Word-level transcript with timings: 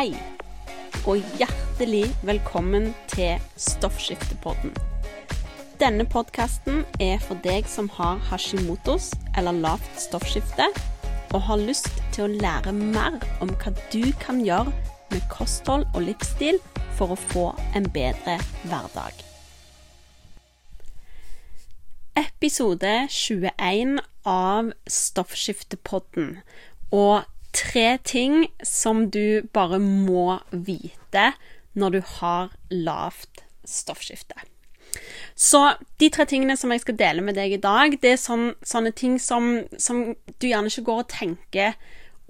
Hei, 0.00 0.14
og 1.04 1.18
hjertelig 1.36 2.06
velkommen 2.24 2.86
til 3.10 3.42
Stoffskiftepodden. 3.60 4.70
Denne 5.76 6.06
podkasten 6.08 6.86
er 7.04 7.18
for 7.20 7.36
deg 7.44 7.66
som 7.68 7.90
har 7.98 8.22
hashimotos 8.30 9.10
eller 9.36 9.58
lavt 9.60 9.98
stoffskifte, 10.00 10.70
og 11.36 11.44
har 11.50 11.60
lyst 11.60 11.90
til 12.14 12.24
å 12.24 12.32
lære 12.32 12.72
mer 12.78 13.18
om 13.44 13.52
hva 13.60 13.74
du 13.92 14.06
kan 14.22 14.40
gjøre 14.40 14.72
med 15.10 15.26
kosthold 15.28 15.84
og 15.90 16.06
livsstil 16.06 16.62
for 16.96 17.12
å 17.12 17.18
få 17.34 17.44
en 17.76 17.90
bedre 17.92 18.38
hverdag. 18.70 19.20
Episode 22.22 22.94
21 23.18 24.00
av 24.24 24.72
Stoffskiftepodden. 24.88 26.38
Og 26.88 27.28
tre 27.56 27.98
ting 28.06 28.46
som 28.66 29.08
du 29.10 29.42
bare 29.54 29.80
må 29.82 30.40
vite 30.50 31.32
når 31.78 31.96
du 31.96 32.00
har 32.18 32.50
lavt 32.70 33.44
stoffskifte. 33.66 34.34
Så 35.34 35.60
de 36.02 36.10
tre 36.12 36.26
tingene 36.28 36.56
som 36.58 36.72
jeg 36.74 36.82
skal 36.82 36.98
dele 36.98 37.24
med 37.24 37.38
deg 37.38 37.54
i 37.54 37.62
dag, 37.62 37.94
det 38.02 38.14
er 38.14 38.20
sånne, 38.20 38.54
sånne 38.66 38.92
ting 38.96 39.16
som, 39.22 39.62
som, 39.78 40.10
du 40.38 40.48
gjerne 40.50 40.70
ikke 40.72 40.86
går 40.88 41.02
og 41.04 41.12
tenker 41.12 41.78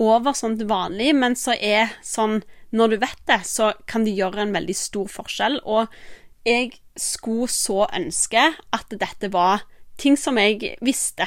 over 0.00 0.36
sånn 0.36 0.56
til 0.60 0.68
vanlig, 0.70 1.10
men 1.16 1.36
så 1.36 1.56
er 1.56 1.92
sånn 2.06 2.42
Når 2.70 2.92
du 2.92 2.96
vet 3.02 3.22
det, 3.26 3.40
så 3.50 3.72
kan 3.90 4.04
det 4.06 4.12
gjøre 4.14 4.44
en 4.44 4.52
veldig 4.54 4.74
stor 4.78 5.08
forskjell. 5.10 5.56
Og 5.66 5.90
jeg 6.46 6.76
skulle 6.94 7.48
så 7.50 7.88
ønske 7.90 8.44
at 8.70 8.94
dette 8.94 9.26
var 9.34 9.64
ting 9.98 10.14
som 10.14 10.38
jeg 10.38 10.76
visste. 10.78 11.26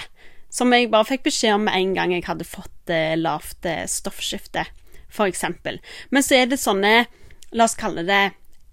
Som 0.54 0.74
jeg 0.76 0.92
bare 0.94 1.08
fikk 1.10 1.26
beskjed 1.28 1.56
om 1.56 1.66
med 1.68 1.78
en 1.80 1.96
gang 1.98 2.14
jeg 2.14 2.28
hadde 2.28 2.46
fått 2.46 2.94
eh, 2.94 3.16
lavt 3.18 3.66
eh, 3.66 3.88
stoffskifte, 3.90 4.68
f.eks. 5.10 5.46
Men 6.14 6.26
så 6.26 6.38
er 6.38 6.52
det 6.52 6.62
sånne, 6.62 6.94
la 7.58 7.66
oss 7.66 7.78
kalle 7.80 8.06
det 8.06 8.22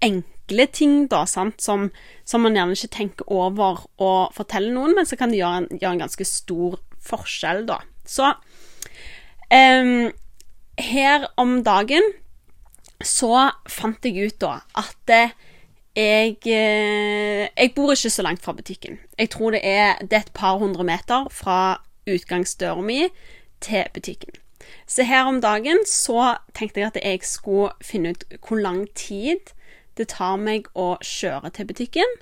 enkle 0.05 0.67
ting, 0.73 1.07
da, 1.09 1.25
sant, 1.29 1.61
som, 1.65 1.89
som 2.29 2.45
man 2.45 2.57
gjerne 2.57 2.77
ikke 2.77 2.97
tenker 2.97 3.33
over 3.33 3.85
å 4.01 4.13
fortelle 4.37 4.73
noen, 4.75 4.97
men 4.99 5.09
så 5.09 5.17
kan 5.21 5.33
det 5.33 5.41
gjøre 5.41 5.63
en, 5.63 5.69
gjøre 5.77 5.95
en 5.97 6.05
ganske 6.05 6.29
stor 6.29 6.81
forskjell, 7.05 7.65
da. 7.69 7.81
Så 8.09 8.29
um, 8.29 10.11
her 10.81 11.29
om 11.41 11.61
dagen 11.65 12.13
så 13.01 13.49
fant 13.71 14.05
jeg 14.05 14.29
ut 14.29 14.41
da 14.43 14.59
at 14.77 15.15
jeg, 15.97 16.37
eh, 16.47 17.49
jeg 17.57 17.73
bor 17.77 17.93
ikke 17.93 18.11
så 18.11 18.23
langt 18.23 18.43
fra 18.43 18.53
butikken. 18.53 18.99
Jeg 19.19 19.31
tror 19.31 19.51
det 19.51 19.61
er, 19.63 19.99
det 20.01 20.13
er 20.13 20.27
et 20.27 20.35
par 20.35 20.59
hundre 20.59 20.85
meter 20.85 21.29
fra 21.31 21.83
utgangsdøra 22.07 22.81
mi 22.81 23.09
til 23.61 23.85
butikken. 23.95 24.31
Så 24.87 25.03
her 25.03 25.25
om 25.25 25.41
dagen 25.41 25.79
så 25.87 26.37
tenkte 26.55 26.81
jeg 26.81 26.87
at 26.87 26.99
jeg 27.05 27.21
skulle 27.23 27.71
finne 27.83 28.11
ut 28.11 28.25
hvor 28.49 28.57
lang 28.57 28.87
tid 28.95 29.53
det 29.99 30.09
tar 30.09 30.37
meg 30.37 30.69
å 30.75 30.97
kjøre 31.03 31.51
til 31.51 31.67
butikken, 31.67 32.15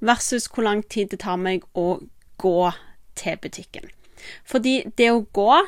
versus 0.00 0.46
hvor 0.46 0.62
lang 0.62 0.84
tid 0.88 1.10
det 1.12 1.20
tar 1.20 1.36
meg 1.36 1.66
å 1.74 2.00
gå 2.38 2.70
til 3.18 3.36
butikken. 3.42 3.90
Fordi 4.44 4.82
det 4.98 5.10
å 5.12 5.26
gå 5.34 5.58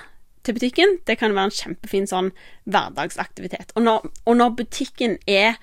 til 0.46 0.56
butikken, 0.56 0.98
det 1.06 1.18
kan 1.18 1.34
være 1.34 1.50
en 1.50 1.58
kjempefin 1.58 2.08
sånn 2.08 2.30
hverdagsaktivitet. 2.64 3.74
Og 3.76 3.84
når, 3.84 4.08
og 4.24 4.38
når 4.38 4.56
butikken 4.62 5.18
er 5.26 5.58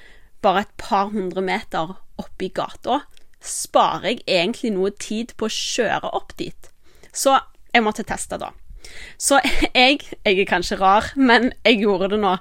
bare 0.48 0.64
et 0.64 0.74
par 0.80 1.12
hundre 1.12 1.44
meter 1.44 1.98
oppi 2.22 2.50
gata, 2.56 3.02
sparer 3.44 4.16
jeg 4.16 4.24
egentlig 4.28 4.72
noe 4.76 4.94
tid 4.96 5.36
på 5.38 5.48
å 5.48 5.54
kjøre 5.54 6.14
opp 6.16 6.34
dit. 6.40 6.72
Så 7.12 7.36
jeg 7.74 7.84
måtte 7.86 8.06
teste, 8.08 8.40
da. 8.40 8.54
Så 9.20 9.40
jeg 9.76 10.00
Jeg 10.26 10.40
er 10.40 10.46
kanskje 10.48 10.80
rar, 10.80 11.12
men 11.16 11.52
jeg 11.66 11.82
gjorde 11.84 12.10
det 12.16 12.22
nå. 12.24 12.38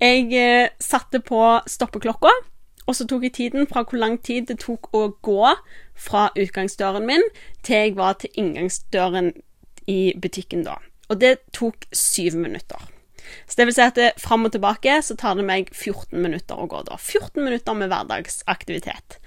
Jeg 0.00 0.32
eh, 0.32 0.70
satte 0.80 1.20
på 1.20 1.60
stoppeklokka, 1.66 2.30
og 2.86 2.96
så 2.96 3.06
tok 3.06 3.26
jeg 3.26 3.34
tiden 3.36 3.66
fra 3.70 3.84
hvor 3.84 4.00
lang 4.00 4.16
tid 4.22 4.48
det 4.48 4.60
tok 4.64 4.88
å 4.96 5.10
gå 5.22 5.52
fra 5.94 6.30
utgangsdøren 6.34 7.06
min 7.06 7.22
til 7.62 7.76
jeg 7.76 7.96
var 7.98 8.16
til 8.18 8.32
inngangsdøren 8.40 9.34
i 9.86 10.14
butikken, 10.22 10.64
da. 10.64 10.78
Og 11.10 11.20
det 11.20 11.36
tok 11.52 11.86
syv 11.92 12.38
minutter. 12.40 12.80
Så 13.46 13.58
det 13.58 13.68
vil 13.68 13.76
si 13.76 13.84
at 13.84 13.98
det, 13.98 14.10
fram 14.20 14.46
og 14.48 14.54
tilbake 14.54 15.00
så 15.04 15.16
tar 15.18 15.38
det 15.38 15.46
meg 15.48 15.72
14 15.74 16.16
minutter 16.20 16.60
å 16.60 16.68
gå, 16.70 16.84
da. 16.88 16.98
14 16.98 17.42
minutter 17.42 17.76
med 17.78 17.92
hverdagsaktivitet. 17.92 19.20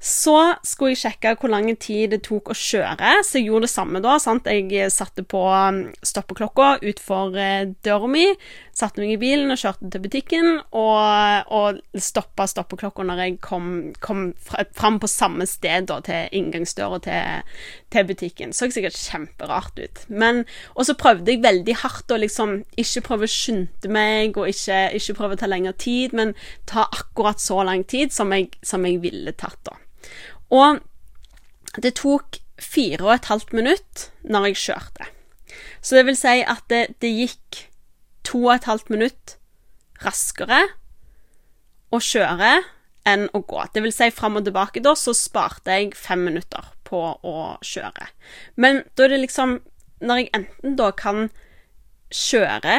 Så 0.00 0.34
skulle 0.64 0.94
jeg 0.94 1.02
sjekke 1.02 1.34
hvor 1.36 1.50
lang 1.52 1.66
tid 1.76 2.14
det 2.14 2.22
tok 2.24 2.54
å 2.54 2.56
kjøre, 2.56 3.18
så 3.20 3.36
jeg 3.36 3.50
gjorde 3.50 3.66
det 3.66 3.72
samme 3.74 4.00
da. 4.00 4.14
Sant? 4.22 4.46
Jeg 4.48 4.88
satte 4.94 5.26
på 5.28 5.42
um, 5.44 5.82
stoppeklokka 6.00 6.78
utenfor 6.80 7.36
eh, 7.36 7.66
døra 7.84 8.08
mi, 8.08 8.24
satte 8.72 9.02
meg 9.02 9.12
i 9.12 9.18
bilen 9.20 9.52
og 9.52 9.60
kjørte 9.60 9.90
til 9.92 10.00
butikken, 10.06 10.48
og, 10.72 11.50
og 11.52 12.00
stoppa 12.00 12.46
stoppeklokka 12.48 13.04
når 13.04 13.20
jeg 13.26 13.34
kom, 13.44 13.66
kom 14.00 14.30
fram 14.48 14.96
på 15.02 15.10
samme 15.10 15.44
sted 15.44 15.90
da, 15.92 16.00
til 16.06 16.32
inngangsdøra 16.40 17.02
til, 17.04 17.60
til 17.92 18.08
butikken. 18.08 18.56
Så 18.56 18.70
sikkert 18.72 18.96
kjemperart 18.96 19.84
ut. 19.84 20.02
Men, 20.08 20.46
og 20.80 20.88
så 20.88 20.96
prøvde 20.96 21.34
jeg 21.34 21.44
veldig 21.44 21.76
hardt 21.84 22.16
å 22.16 22.20
liksom 22.24 22.62
ikke 22.80 23.04
prøve 23.10 23.28
å 23.28 23.34
skynde 23.36 23.92
meg, 23.92 24.40
og 24.40 24.48
ikke, 24.48 24.80
ikke 24.96 25.18
prøve 25.20 25.36
å 25.36 25.44
ta 25.44 25.52
lengre 25.52 25.76
tid, 25.76 26.16
men 26.16 26.32
ta 26.64 26.88
akkurat 26.88 27.36
så 27.36 27.60
lang 27.68 27.84
tid 27.84 28.16
som 28.16 28.32
jeg, 28.32 28.48
som 28.64 28.88
jeg 28.88 29.02
ville 29.04 29.36
tatt, 29.36 29.60
da. 29.68 29.76
Og 30.50 30.80
det 31.78 31.94
tok 32.00 32.40
fire 32.60 33.06
og 33.06 33.14
et 33.14 33.30
halvt 33.30 33.54
minutt 33.56 34.08
når 34.22 34.50
jeg 34.50 34.62
kjørte. 34.64 35.08
Så 35.80 35.96
det 35.96 36.06
vil 36.08 36.18
si 36.18 36.40
at 36.42 36.66
det, 36.70 36.82
det 37.02 37.10
gikk 37.14 37.62
to 38.26 38.44
og 38.46 38.54
et 38.56 38.68
halvt 38.68 38.90
minutt 38.92 39.36
raskere 40.04 40.60
å 41.90 42.00
kjøre 42.04 42.60
enn 43.08 43.26
å 43.34 43.40
gå. 43.48 43.62
Det 43.72 43.82
vil 43.82 43.94
si 43.94 44.10
fram 44.12 44.38
og 44.38 44.46
tilbake, 44.46 44.82
da, 44.84 44.92
så 44.94 45.14
sparte 45.16 45.78
jeg 45.78 45.94
fem 45.96 46.22
minutter 46.28 46.68
på 46.86 47.00
å 47.26 47.36
kjøre. 47.64 48.10
Men 48.60 48.84
da 48.94 49.06
er 49.06 49.14
det 49.14 49.24
liksom 49.26 49.60
Når 50.00 50.16
jeg 50.16 50.28
enten 50.32 50.76
da 50.78 50.86
kan 50.96 51.26
kjøre 52.08 52.78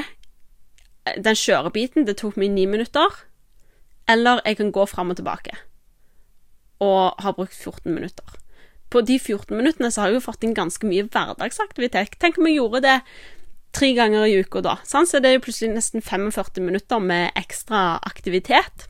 Den 1.22 1.38
kjørebiten, 1.38 2.08
det 2.08 2.18
tok 2.18 2.38
meg 2.38 2.50
ni 2.50 2.66
minutter, 2.66 3.14
eller 4.10 4.42
jeg 4.46 4.58
kan 4.58 4.72
gå 4.74 4.86
fram 4.90 5.14
og 5.14 5.20
tilbake 5.20 5.54
og 6.82 7.22
har 7.22 7.36
brukt 7.38 7.56
14 7.56 7.94
minutter. 7.94 8.38
På 8.92 9.04
de 9.08 9.20
14 9.20 9.56
minuttene 9.56 9.92
så 9.92 10.04
har 10.04 10.12
jeg 10.12 10.20
jo 10.20 10.26
fått 10.26 10.44
inn 10.44 10.58
ganske 10.58 10.88
mye 10.88 11.06
hverdagsaktivitet. 11.08 12.18
Tenk 12.20 12.40
om 12.40 12.50
jeg 12.50 12.60
gjorde 12.60 12.84
det 12.84 12.98
tre 13.72 13.94
ganger 13.96 14.28
i 14.28 14.42
uka 14.44 14.64
da. 14.66 14.78
Sant? 14.84 15.10
Så 15.10 15.22
det 15.22 15.30
er 15.30 15.38
jo 15.38 15.46
plutselig 15.46 15.72
nesten 15.78 16.04
45 16.04 16.60
minutter 16.66 17.00
med 17.00 17.32
ekstra 17.40 18.02
aktivitet. 18.04 18.88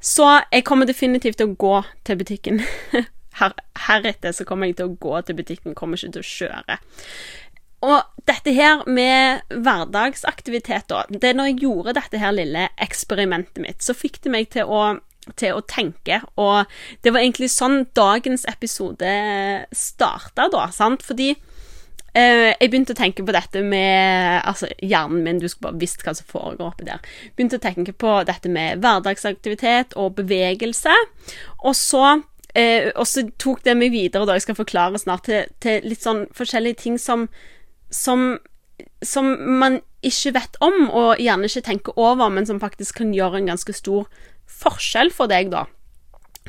Så 0.00 0.28
jeg 0.52 0.64
kommer 0.64 0.88
definitivt 0.88 1.40
til 1.40 1.50
å 1.50 1.58
gå 1.60 1.74
til 2.06 2.20
butikken. 2.22 2.62
Her, 3.40 3.54
heretter 3.86 4.34
så 4.36 4.44
kommer 4.44 4.68
jeg 4.68 4.78
til 4.78 4.90
å 4.90 4.96
gå 5.00 5.20
til 5.26 5.36
butikken, 5.38 5.76
kommer 5.78 5.98
ikke 5.98 6.16
til 6.16 6.22
å 6.22 6.30
kjøre. 6.30 6.78
Og 7.86 8.24
dette 8.28 8.52
her 8.52 8.82
med 8.90 9.46
hverdagsaktivitet, 9.48 10.90
da 10.90 11.06
Det 11.08 11.30
er 11.30 11.38
når 11.38 11.46
jeg 11.48 11.62
gjorde 11.62 11.94
dette 11.96 12.20
her 12.20 12.34
lille 12.36 12.66
eksperimentet 12.76 13.62
mitt, 13.64 13.80
så 13.80 13.96
fikk 13.96 14.18
det 14.26 14.32
meg 14.34 14.50
til 14.52 14.68
å 14.68 14.98
til 15.36 15.56
å 15.56 15.64
tenke. 15.68 16.20
Og 16.40 16.70
det 17.04 17.12
var 17.12 17.22
egentlig 17.22 17.50
sånn 17.52 17.84
dagens 17.96 18.46
episode 18.50 19.14
starta, 19.76 20.48
da, 20.52 20.66
sant? 20.74 21.04
Fordi 21.06 21.30
eh, 21.34 22.50
jeg 22.54 22.70
begynte 22.70 22.96
å 22.96 23.00
tenke 23.00 23.26
på 23.26 23.36
dette 23.36 23.62
med 23.62 24.40
Altså, 24.40 24.70
hjernen 24.80 25.22
min, 25.26 25.42
du 25.42 25.48
skulle 25.48 25.70
bare 25.70 25.82
visst 25.82 26.02
hva 26.06 26.16
som 26.16 26.28
foregår 26.30 26.72
oppi 26.72 26.88
der. 26.88 27.04
Begynte 27.36 27.60
å 27.60 27.66
tenke 27.66 27.92
på 27.92 28.20
dette 28.28 28.52
med 28.52 28.82
hverdagsaktivitet 28.82 29.96
og 30.00 30.16
bevegelse. 30.22 30.96
Og 31.60 31.76
så 31.76 32.18
Eh, 32.54 32.90
tok 33.38 33.62
det 33.62 33.76
meg 33.78 33.92
videre, 33.94 34.26
da 34.26 34.34
jeg 34.34 34.42
skal 34.48 34.58
forklare 34.58 34.98
snart, 34.98 35.28
til, 35.28 35.46
til 35.62 35.84
litt 35.86 36.02
sånn 36.02 36.24
forskjellige 36.34 36.80
ting 36.82 36.96
som, 36.98 37.28
som, 37.94 38.40
som 39.06 39.30
man 39.60 39.78
ikke 40.02 40.34
vet 40.34 40.58
om, 40.64 40.88
og 40.88 41.20
gjerne 41.22 41.46
ikke 41.46 41.66
tenker 41.68 42.00
over, 42.00 42.32
men 42.32 42.48
som 42.48 42.60
faktisk 42.62 43.02
kan 43.02 43.14
gjøre 43.14 43.38
en 43.38 43.52
ganske 43.52 43.74
stor 43.76 44.08
forskjell 44.60 45.12
for 45.14 45.30
deg, 45.30 45.52
da, 45.52 45.64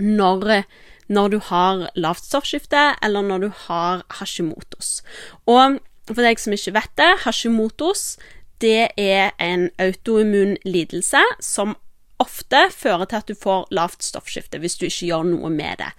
når, 0.01 0.63
når 1.12 1.31
du 1.33 1.39
har 1.51 1.88
lavt 1.95 2.25
stoffskifte, 2.25 2.92
eller 3.03 3.25
når 3.27 3.45
du 3.45 3.50
har 3.68 4.03
hashimotos. 4.19 5.00
Og 5.45 5.80
for 6.09 6.24
deg 6.25 6.42
som 6.42 6.56
ikke 6.56 6.75
vet 6.75 6.94
det, 7.00 7.12
hashimotos 7.25 8.15
det 8.62 8.92
er 8.98 9.31
en 9.42 9.69
autoimmun 9.81 10.57
lidelse 10.65 11.21
som 11.42 11.75
ofte 12.21 12.68
fører 12.69 13.07
til 13.09 13.18
at 13.18 13.30
du 13.31 13.38
får 13.38 13.69
lavt 13.74 14.03
stoffskifte 14.06 14.59
hvis 14.62 14.77
du 14.77 14.86
ikke 14.86 15.07
gjør 15.09 15.30
noe 15.31 15.50
med 15.53 15.81
det. 15.81 15.89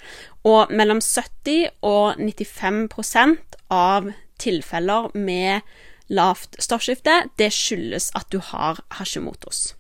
Og 0.46 0.70
mellom 0.70 1.00
70 1.02 1.72
og 1.82 2.20
95% 2.20 3.58
av 3.74 4.12
tilfeller 4.42 5.10
med 5.18 5.66
lavt 6.12 6.58
stoffskifte, 6.62 7.24
det 7.38 7.50
skyldes 7.54 8.10
at 8.18 8.28
du 8.30 8.38
har 8.52 8.82
hashimotos. 8.98 9.72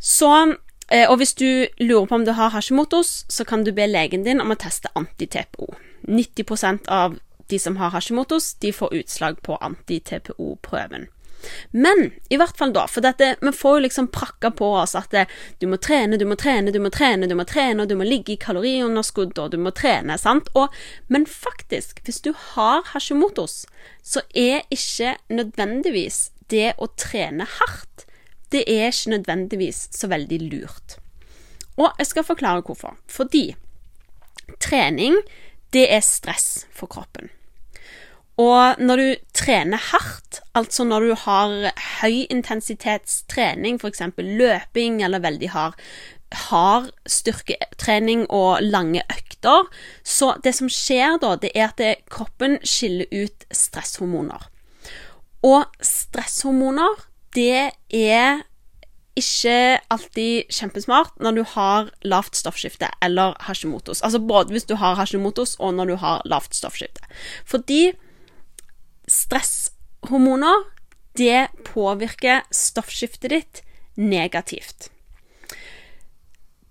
Så 0.00 0.30
og 1.10 1.16
hvis 1.18 1.34
du 1.34 1.66
lurer 1.82 2.06
på 2.06 2.14
om 2.14 2.24
du 2.26 2.32
har 2.38 2.52
Hashimotos, 2.54 3.24
så 3.28 3.44
kan 3.44 3.64
du 3.64 3.72
be 3.74 3.88
legen 3.90 4.22
din 4.26 4.40
om 4.40 4.54
å 4.54 4.58
teste 4.60 4.92
anti-TPO. 4.94 5.72
90% 6.06 6.86
av 6.86 7.18
de 7.50 7.58
som 7.58 7.76
har 7.76 7.90
Hashimotos, 7.90 8.54
de 8.62 8.72
får 8.72 8.94
utslag 8.94 9.42
på 9.42 9.58
anti-TPO-prøven. 9.60 11.08
Men 11.70 12.10
i 12.28 12.38
hvert 12.40 12.56
fall 12.58 12.72
da, 12.74 12.86
for 12.90 13.04
dette, 13.04 13.34
vi 13.40 13.52
får 13.54 13.76
jo 13.76 13.82
liksom 13.84 14.08
prakka 14.14 14.50
på 14.56 14.70
oss 14.80 14.96
at 14.98 15.12
det, 15.14 15.26
du 15.62 15.66
må 15.70 15.78
trene, 15.82 16.18
du 16.18 16.24
må 16.28 16.38
trene, 16.38 16.72
du 16.74 16.80
må 16.82 16.90
trene, 16.94 17.28
du 17.28 17.36
må 17.38 17.46
trene, 17.48 17.82
og 17.82 17.90
du 17.90 17.96
må 17.98 18.06
ligge 18.08 18.34
i 18.34 18.40
kaloriunderskudd, 18.40 19.36
og 19.42 19.52
du 19.54 19.58
må 19.62 19.72
trene, 19.76 20.18
sant? 20.18 20.50
Og, 20.58 20.74
men 21.12 21.26
faktisk, 21.30 22.02
hvis 22.06 22.22
du 22.24 22.32
har 22.54 22.86
Hashimotos, 22.92 23.64
så 24.02 24.24
er 24.34 24.66
ikke 24.74 25.16
nødvendigvis 25.30 26.30
det 26.50 26.74
å 26.78 26.90
trene 26.98 27.46
hardt, 27.58 28.06
det 28.52 28.64
er 28.66 28.90
ikke 28.90 29.16
nødvendigvis 29.16 29.88
så 29.92 30.08
veldig 30.08 30.40
lurt. 30.50 30.98
Og 31.76 31.92
jeg 31.98 32.06
skal 32.06 32.24
forklare 32.24 32.62
hvorfor. 32.64 32.96
Fordi 33.08 33.56
trening, 34.60 35.16
det 35.72 35.88
er 35.92 36.00
stress 36.00 36.66
for 36.72 36.86
kroppen. 36.86 37.30
Og 38.36 38.76
når 38.78 39.00
du 39.00 39.06
trener 39.32 39.80
hardt, 39.80 40.42
altså 40.54 40.84
når 40.84 41.00
du 41.00 41.14
har 41.24 41.54
høy 42.02 42.26
intensitetstrening, 42.28 43.80
f.eks. 43.80 44.02
løping 44.18 45.00
eller 45.04 45.24
veldig 45.24 45.50
hard, 45.54 45.78
hard 46.32 46.90
styrketrening 47.08 48.26
og 48.28 48.60
lange 48.60 49.00
økter, 49.12 49.70
så 50.04 50.34
det 50.44 50.52
som 50.58 50.68
skjer 50.68 51.16
da, 51.22 51.32
det 51.40 51.54
er 51.54 51.72
at 51.72 52.04
kroppen 52.12 52.58
skiller 52.60 53.08
ut 53.12 53.48
stresshormoner. 53.50 54.50
Og 55.46 55.64
stresshormoner, 55.80 57.06
det 57.36 57.70
er 57.92 58.44
ikke 59.16 59.80
alltid 59.92 60.50
kjempesmart 60.52 61.14
når 61.24 61.38
du 61.38 61.42
har 61.54 61.88
lavt 62.04 62.36
stoffskifte 62.36 62.90
eller 63.04 63.36
Hashimotos. 63.46 64.02
Altså 64.04 64.20
både 64.20 64.52
hvis 64.52 64.68
du 64.68 64.76
har 64.76 64.98
Hashimotos 64.98 65.56
og 65.56 65.74
når 65.76 65.92
du 65.92 65.96
har 66.02 66.24
lavt 66.28 66.56
stoffskifte. 66.56 67.00
Fordi 67.48 67.94
stresshormoner, 69.08 70.66
det 71.16 71.48
påvirker 71.64 72.44
stoffskiftet 72.52 73.32
ditt 73.32 73.62
negativt. 73.96 74.90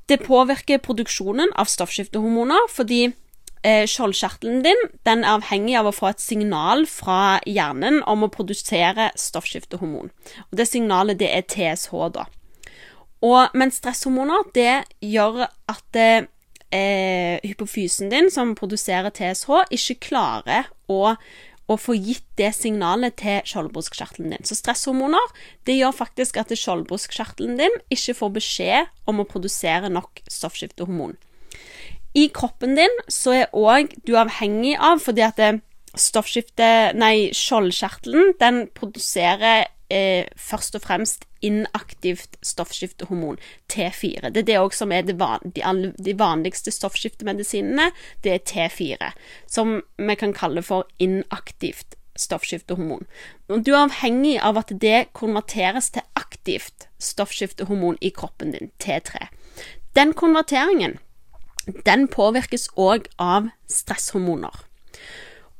Det 0.05 0.19
påvirker 0.21 0.83
produksjonen 0.85 1.49
av 1.57 1.65
stoffskiftehormoner 1.71 2.69
fordi 2.69 3.07
skjoldkjertelen 3.89 4.61
din 4.65 4.81
den 5.07 5.23
er 5.23 5.39
avhengig 5.39 5.77
av 5.79 5.89
å 5.89 5.95
få 5.95 6.11
et 6.11 6.21
signal 6.23 6.85
fra 6.89 7.39
hjernen 7.49 8.01
om 8.09 8.25
å 8.25 8.31
produsere 8.33 9.09
stoffskiftehormon. 9.19 10.11
Og 10.49 10.57
Det 10.59 10.67
signalet 10.69 11.19
det 11.21 11.31
er 11.33 11.47
TSH, 11.49 11.93
da. 12.13 12.27
Og, 13.25 13.55
men 13.57 13.73
stresshormoner 13.73 14.45
det 14.53 14.83
gjør 15.01 15.47
at 15.47 15.97
eh, 15.97 17.39
hypofysen 17.41 18.11
din, 18.13 18.29
som 18.29 18.53
produserer 18.57 19.09
TSH, 19.09 19.65
ikke 19.73 20.01
klarer 20.11 20.71
å 20.91 21.15
å 21.65 21.77
få 21.81 21.95
gitt 21.97 22.25
det 22.37 22.51
signalet 22.53 23.15
til 23.17 23.39
skjoldbruskkjertelen 23.49 24.35
din. 24.35 24.45
Så 24.45 24.57
stresshormoner 24.59 25.31
det 25.65 25.79
gjør 25.79 25.95
faktisk 25.97 26.37
at 26.37 26.53
skjoldbruskkjertelen 26.53 27.57
din 27.57 27.79
ikke 27.93 28.13
får 28.19 28.33
beskjed 28.35 28.91
om 29.09 29.21
å 29.21 29.25
produsere 29.29 29.89
nok 29.89 30.21
stoffskiftehormon. 30.29 31.15
I 32.15 32.29
kroppen 32.31 32.77
din 32.77 32.99
så 33.11 33.33
er 33.41 33.55
òg 33.55 33.95
du 34.07 34.15
avhengig 34.15 34.77
av, 34.79 35.01
fordi 35.03 35.23
at 35.25 35.41
stoffskiftet 35.99 36.95
Nei, 36.95 37.31
skjoldkjertelen 37.35 38.35
den 38.39 38.61
produserer 38.75 39.65
eh, 39.91 40.23
først 40.39 40.77
og 40.79 40.85
fremst 40.85 41.25
inaktivt 41.45 42.37
stoffskiftehormon, 42.45 43.37
T4. 43.71 44.31
Det 44.31 44.45
er 44.45 44.47
det 44.47 44.57
òg 44.61 44.73
som 44.73 44.93
er 44.95 45.05
det 45.05 45.17
van 45.19 45.43
de, 45.43 45.61
de, 45.99 46.15
vanligste 46.17 46.73
stoffskiftemedisinene. 46.73 47.91
Det 48.23 48.33
er 48.33 48.45
T4, 48.47 49.11
som 49.51 49.77
vi 49.99 50.15
kan 50.19 50.33
kalle 50.33 50.63
for 50.65 50.87
inaktivt 50.97 51.97
stoffskiftehormon. 52.15 53.05
Du 53.51 53.73
er 53.73 53.83
avhengig 53.83 54.37
av 54.39 54.57
at 54.63 54.71
det 54.81 55.09
konverteres 55.13 55.91
til 55.91 56.05
aktivt 56.15 56.87
stoffskiftehormon 57.03 57.99
i 58.01 58.13
kroppen 58.15 58.55
din, 58.55 58.71
T3. 58.79 59.27
Den 59.95 60.15
konverteringen 60.15 60.97
den 61.87 62.07
påvirkes 62.11 62.69
òg 62.75 63.09
av 63.21 63.49
stresshormoner. 63.71 64.65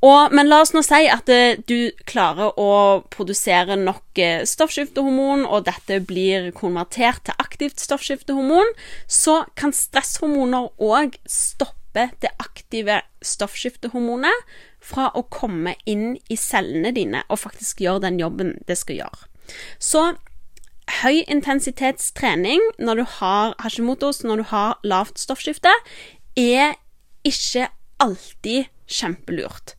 Og, 0.06 0.34
men 0.36 0.50
la 0.50 0.60
oss 0.62 0.74
nå 0.76 0.84
si 0.86 1.08
at 1.10 1.30
uh, 1.32 1.56
du 1.66 1.90
klarer 2.06 2.54
å 2.62 3.02
produsere 3.14 3.78
nok 3.80 4.20
uh, 4.20 4.44
stoffskiftehormon, 4.46 5.46
og 5.48 5.66
dette 5.70 6.02
blir 6.06 6.52
konvertert 6.58 7.24
til 7.26 7.42
aktivt 7.42 7.82
stoffskiftehormon, 7.82 8.76
så 9.08 9.44
kan 9.58 9.74
stresshormoner 9.74 10.70
òg 10.84 11.18
stoppe 11.26 12.10
det 12.22 12.34
aktive 12.44 13.00
stoffskiftehormonet 13.24 14.46
fra 14.84 15.08
å 15.16 15.24
komme 15.32 15.74
inn 15.90 16.20
i 16.30 16.38
cellene 16.38 16.92
dine 16.94 17.24
og 17.32 17.42
faktisk 17.42 17.82
gjøre 17.82 18.04
den 18.10 18.20
jobben 18.22 18.58
det 18.68 18.78
skal 18.78 19.00
gjøre. 19.00 19.30
Så 19.80 20.04
høyintensitetstrening 21.02 22.62
når 22.80 23.02
du 23.02 23.06
har 23.20 23.56
Hashimotos, 23.64 24.24
når 24.24 24.42
du 24.42 24.46
har 24.52 24.80
lavt 24.84 25.20
stoffskifte, 25.22 25.72
er 26.38 26.76
ikke 27.26 27.70
alltid 28.04 28.70
kjempelurt 28.92 29.76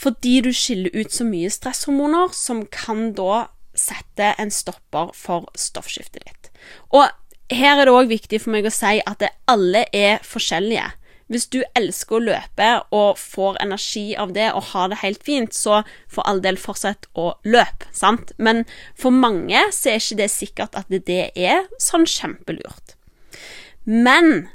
fordi 0.00 0.38
du 0.40 0.50
skiller 0.56 0.94
ut 0.96 1.12
så 1.12 1.26
mye 1.28 1.50
stresshormoner 1.52 2.32
som 2.32 2.62
kan 2.72 3.10
da 3.16 3.50
sette 3.76 4.32
en 4.40 4.52
stopper 4.52 5.12
for 5.16 5.48
stoffskiftet 5.58 6.24
ditt. 6.24 6.48
Og 6.96 7.04
her 7.52 7.80
er 7.80 7.88
det 7.88 7.92
òg 7.94 8.08
viktig 8.08 8.40
for 8.42 8.54
meg 8.54 8.68
å 8.68 8.72
si 8.72 9.00
at 9.04 9.24
alle 9.50 9.84
er 9.96 10.22
forskjellige. 10.26 10.86
Hvis 11.30 11.46
du 11.52 11.60
elsker 11.78 12.18
å 12.18 12.24
løpe 12.26 12.68
og 12.96 13.18
får 13.20 13.60
energi 13.62 14.16
av 14.18 14.32
det 14.34 14.48
og 14.50 14.72
har 14.72 14.90
det 14.90 15.00
helt 15.04 15.22
fint, 15.26 15.54
så 15.54 15.82
for 16.10 16.26
all 16.26 16.42
del 16.42 16.58
fortsett 16.58 17.06
å 17.14 17.32
løpe, 17.46 17.86
sant? 17.94 18.32
Men 18.38 18.64
for 18.98 19.14
mange 19.14 19.62
så 19.74 19.92
er 19.92 20.00
ikke 20.02 20.22
det 20.22 20.30
sikkert 20.34 20.78
at 20.78 20.90
det 20.90 21.30
er 21.38 21.68
sånn 21.78 22.08
kjempelurt. 22.10 22.96
Men 23.86 24.48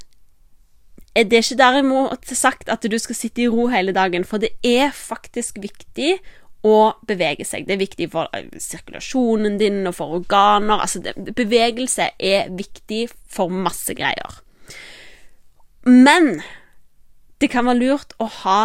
det 1.16 1.32
er 1.32 1.46
ikke 1.46 1.62
derimot 1.62 2.28
sagt 2.36 2.68
at 2.68 2.84
du 2.84 2.98
skal 3.00 3.16
sitte 3.16 3.46
i 3.46 3.48
ro 3.48 3.70
hele 3.72 3.94
dagen, 3.96 4.26
for 4.28 4.42
det 4.42 4.52
er 4.60 4.92
faktisk 4.92 5.62
viktig 5.64 6.18
å 6.66 6.92
bevege 7.08 7.46
seg. 7.46 7.64
Det 7.66 7.76
er 7.76 7.82
viktig 7.82 8.08
for 8.12 8.28
eh, 8.36 8.48
sirkulasjonen 8.60 9.56
din 9.60 9.86
og 9.88 9.96
for 9.96 10.18
organer. 10.18 10.82
Altså, 10.82 11.00
det, 11.04 11.14
bevegelse 11.36 12.10
er 12.18 12.50
viktig 12.52 13.06
for 13.32 13.52
masse 13.52 13.96
greier. 13.96 14.40
Men 15.86 16.40
det 17.40 17.50
kan 17.52 17.68
være 17.68 17.82
lurt 17.82 18.16
å 18.22 18.28
ha 18.42 18.60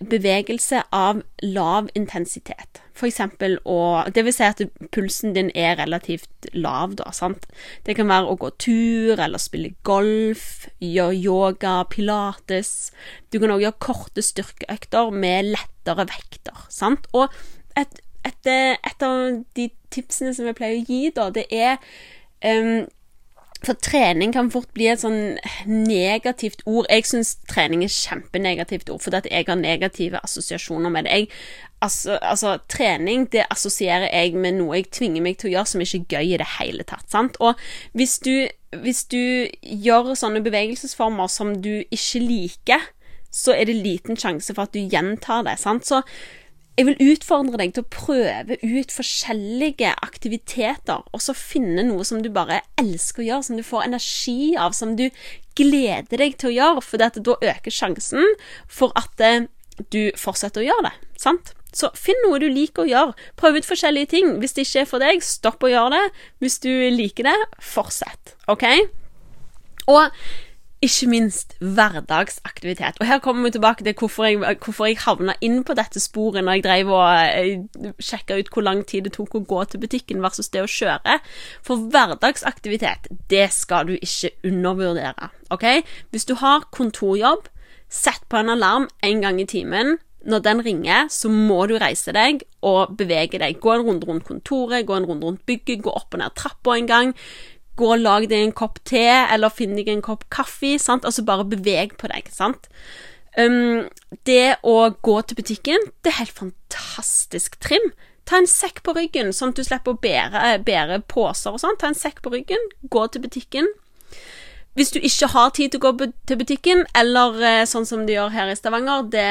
bevegelse 0.00 0.80
av 0.96 1.20
lav 1.44 1.90
intensitet. 1.96 2.80
For 2.96 3.08
eksempel 3.08 3.58
å 3.68 4.04
Det 4.12 4.24
vil 4.24 4.34
si 4.34 4.44
at 4.44 4.60
pulsen 4.92 5.34
din 5.36 5.50
er 5.54 5.76
relativt 5.76 6.48
lav, 6.52 6.96
da, 6.96 7.10
sant. 7.12 7.46
Det 7.84 7.96
kan 7.96 8.08
være 8.08 8.28
å 8.28 8.38
gå 8.40 8.50
tur 8.58 9.20
eller 9.20 9.38
spille 9.38 9.74
golf, 9.84 10.68
gjøre 10.80 11.16
yoga, 11.16 11.74
pilates. 11.88 12.92
Du 13.30 13.40
kan 13.40 13.52
òg 13.52 13.64
gjøre 13.64 13.80
korte 13.80 14.24
styrkeøkter 14.24 15.10
med 15.12 15.52
lettere 15.52 16.08
vekter, 16.08 16.64
sant. 16.68 17.08
Og 17.12 17.28
et, 17.76 18.00
et, 18.24 18.46
et 18.46 19.04
av 19.04 19.44
de 19.56 19.68
tipsene 19.90 20.34
som 20.34 20.48
jeg 20.48 20.56
pleier 20.56 20.80
å 20.80 20.88
gi, 20.88 21.12
da, 21.16 21.28
det 21.34 21.46
er 21.52 21.76
um, 22.44 22.88
for 23.64 23.76
trening 23.76 24.32
kan 24.32 24.48
fort 24.52 24.70
bli 24.76 24.86
et 24.88 25.02
sånn 25.02 25.36
negativt 25.68 26.62
ord. 26.64 26.86
Jeg 26.88 27.08
syns 27.08 27.34
trening 27.50 27.84
er 27.84 27.92
kjempenegativt 27.92 28.88
ord, 28.92 29.02
fordi 29.04 29.20
at 29.20 29.28
jeg 29.28 29.48
har 29.48 29.60
negative 29.60 30.22
assosiasjoner 30.24 30.92
med 30.92 31.04
det. 31.04 31.18
Jeg, 31.18 31.28
altså, 31.84 32.16
altså, 32.22 32.54
trening 32.72 33.26
det 33.32 33.44
assosierer 33.52 34.08
jeg 34.08 34.32
med 34.40 34.56
noe 34.60 34.80
jeg 34.80 34.88
tvinger 34.96 35.24
meg 35.24 35.36
til 35.40 35.50
å 35.50 35.54
gjøre 35.58 35.72
som 35.74 35.84
ikke 35.84 36.00
er 36.00 36.16
gøy 36.16 36.32
i 36.32 36.40
det 36.40 36.48
hele 36.56 36.88
tatt. 36.88 37.04
Sant? 37.12 37.36
Og 37.44 37.60
hvis 37.92 38.16
du, 38.24 38.48
hvis 38.80 39.04
du 39.12 39.20
gjør 39.60 40.14
sånne 40.16 40.44
bevegelsesformer 40.46 41.28
som 41.28 41.52
du 41.60 41.74
ikke 41.82 42.24
liker, 42.24 42.90
så 43.30 43.54
er 43.54 43.68
det 43.68 43.78
liten 43.78 44.18
sjanse 44.18 44.56
for 44.56 44.66
at 44.66 44.74
du 44.74 44.80
gjentar 44.80 45.44
det. 45.46 45.58
Sant? 45.60 45.86
Så 45.86 46.00
jeg 46.80 46.86
vil 46.88 47.12
utfordre 47.12 47.58
deg 47.60 47.74
til 47.76 47.84
å 47.84 47.90
prøve 47.92 48.56
ut 48.62 48.92
forskjellige 48.94 49.90
aktiviteter, 50.00 51.02
og 51.12 51.20
så 51.20 51.34
finne 51.36 51.84
noe 51.84 52.06
som 52.08 52.22
du 52.24 52.30
bare 52.32 52.62
elsker 52.80 53.20
å 53.20 53.26
gjøre, 53.26 53.46
som 53.50 53.58
du 53.60 53.64
får 53.66 53.84
energi 53.90 54.54
av, 54.56 54.72
som 54.76 54.94
du 54.96 55.10
gleder 55.60 56.22
deg 56.22 56.38
til 56.40 56.48
å 56.48 56.54
gjøre, 56.54 56.84
for 56.86 57.02
da 57.02 57.10
øker 57.12 57.74
sjansen 57.74 58.24
for 58.64 58.96
at 58.96 59.20
eh, 59.20 59.50
du 59.92 60.08
fortsetter 60.16 60.64
å 60.64 60.68
gjøre 60.70 60.88
det. 60.88 60.94
Sant? 61.20 61.52
Så 61.76 61.92
finn 61.94 62.18
noe 62.24 62.40
du 62.40 62.48
liker 62.48 62.86
å 62.86 62.88
gjøre. 62.88 63.28
Prøv 63.38 63.60
ut 63.60 63.68
forskjellige 63.68 64.14
ting. 64.16 64.32
Hvis 64.40 64.56
det 64.56 64.64
ikke 64.64 64.80
er 64.82 64.88
for 64.88 65.04
deg, 65.04 65.20
stopp 65.22 65.62
å 65.62 65.70
gjøre 65.70 65.98
det. 65.98 66.22
Hvis 66.42 66.58
du 66.64 66.72
liker 66.96 67.28
det, 67.28 67.36
fortsett. 67.62 68.34
OK? 68.50 68.64
Og 69.92 70.16
ikke 70.80 71.08
minst 71.12 71.54
hverdagsaktivitet. 71.60 72.96
Og 73.00 73.06
her 73.06 73.18
kommer 73.20 73.44
vi 73.44 73.50
tilbake 73.50 73.84
til 73.84 73.94
hvorfor 73.98 74.24
jeg, 74.24 74.56
hvorfor 74.64 74.88
jeg 74.88 74.98
havna 75.04 75.34
inn 75.44 75.60
på 75.64 75.76
dette 75.76 76.00
sporet 76.00 76.44
når 76.44 76.56
jeg 76.56 76.64
drev 76.64 76.92
og 76.96 77.04
eh, 77.36 77.92
sjekka 78.00 78.38
ut 78.40 78.48
hvor 78.52 78.64
lang 78.64 78.80
tid 78.88 79.04
det 79.04 79.12
tok 79.18 79.36
å 79.36 79.44
gå 79.44 79.64
til 79.68 79.82
butikken 79.84 80.24
versus 80.24 80.48
det 80.48 80.64
å 80.64 80.70
kjøre. 80.70 81.18
For 81.66 81.90
hverdagsaktivitet, 81.92 83.10
det 83.28 83.50
skal 83.52 83.90
du 83.90 83.96
ikke 83.98 84.32
undervurdere. 84.48 85.28
Ok? 85.52 85.66
Hvis 86.10 86.28
du 86.30 86.36
har 86.40 86.68
kontorjobb, 86.72 87.50
sett 87.90 88.22
på 88.30 88.38
en 88.38 88.52
alarm 88.54 88.86
en 89.02 89.20
gang 89.20 89.40
i 89.42 89.48
timen 89.50 89.98
når 90.24 90.42
den 90.44 90.60
ringer, 90.64 91.08
så 91.08 91.30
må 91.32 91.64
du 91.66 91.78
reise 91.80 92.12
deg 92.12 92.44
og 92.66 92.96
bevege 92.96 93.40
deg. 93.40 93.56
Gå 93.60 93.72
en 93.72 93.86
runde 93.86 94.08
rundt 94.08 94.26
kontoret, 94.28 94.84
gå 94.86 94.96
en 94.96 95.08
runde 95.08 95.26
rundt 95.26 95.46
bygget, 95.48 95.80
gå 95.84 95.92
opp 95.92 96.14
og 96.14 96.20
ned 96.20 96.36
trappa 96.36 96.76
en 96.76 96.88
gang. 96.88 97.14
Gå 97.80 97.92
og 97.94 98.02
lag 98.04 98.28
deg 98.28 98.44
en 98.44 98.56
kopp 98.56 98.78
te, 98.88 99.06
eller 99.32 99.52
finn 99.52 99.76
deg 99.78 99.88
en 99.88 100.04
kopp 100.04 100.26
kaffe. 100.32 100.76
Sant? 100.82 101.08
Altså 101.08 101.24
bare 101.26 101.48
beveg 101.48 101.96
på 102.00 102.10
deg. 102.12 102.28
sant? 102.34 102.68
Um, 103.38 103.86
det 104.26 104.58
å 104.66 104.90
gå 105.06 105.20
til 105.22 105.38
butikken, 105.38 105.84
det 106.02 106.12
er 106.12 106.20
helt 106.20 106.38
fantastisk 106.38 107.60
trim. 107.62 107.92
Ta 108.28 108.40
en 108.40 108.48
sekk 108.50 108.82
på 108.86 108.94
ryggen, 108.94 109.32
sånn 109.34 109.54
at 109.54 109.60
du 109.60 109.66
slipper 109.66 109.94
å 109.94 110.00
bære, 110.02 110.60
bære 110.66 111.00
poser 111.10 111.54
og 111.54 111.62
sånn. 111.62 111.78
Ta 111.80 111.90
en 111.90 111.98
sekk 111.98 112.20
på 112.24 112.32
ryggen, 112.34 112.68
gå 112.90 113.06
til 113.10 113.24
butikken. 113.24 113.70
Hvis 114.78 114.92
du 114.94 115.00
ikke 115.02 115.32
har 115.32 115.50
tid 115.56 115.72
til 115.72 115.80
å 115.82 115.90
gå 115.90 116.06
til 116.30 116.38
butikken, 116.38 116.84
eller 116.94 117.40
eh, 117.42 117.64
sånn 117.66 117.88
som 117.88 118.04
de 118.06 118.14
gjør 118.14 118.30
her 118.34 118.52
i 118.52 118.58
Stavanger, 118.58 119.08
det 119.10 119.30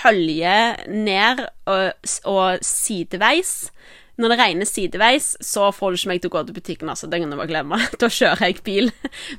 høljer 0.00 0.86
ned 0.88 1.44
og, 1.68 2.14
og 2.24 2.64
sideveis 2.64 3.68
når 4.18 4.32
det 4.32 4.38
regner 4.40 4.68
sideveis, 4.68 5.30
så 5.44 5.68
får 5.74 5.94
du 5.94 5.98
ikke 5.98 6.10
meg 6.10 6.22
til 6.22 6.30
å 6.30 6.34
gå 6.34 6.42
til 6.48 6.56
butikken, 6.56 6.90
altså. 6.90 7.06
Det 7.10 7.20
kan 7.22 7.30
du 7.30 7.38
bare 7.38 7.50
glemme. 7.50 7.78
Da 8.02 8.10
kjører 8.12 8.50
jeg 8.50 8.62
bil. 8.66 8.90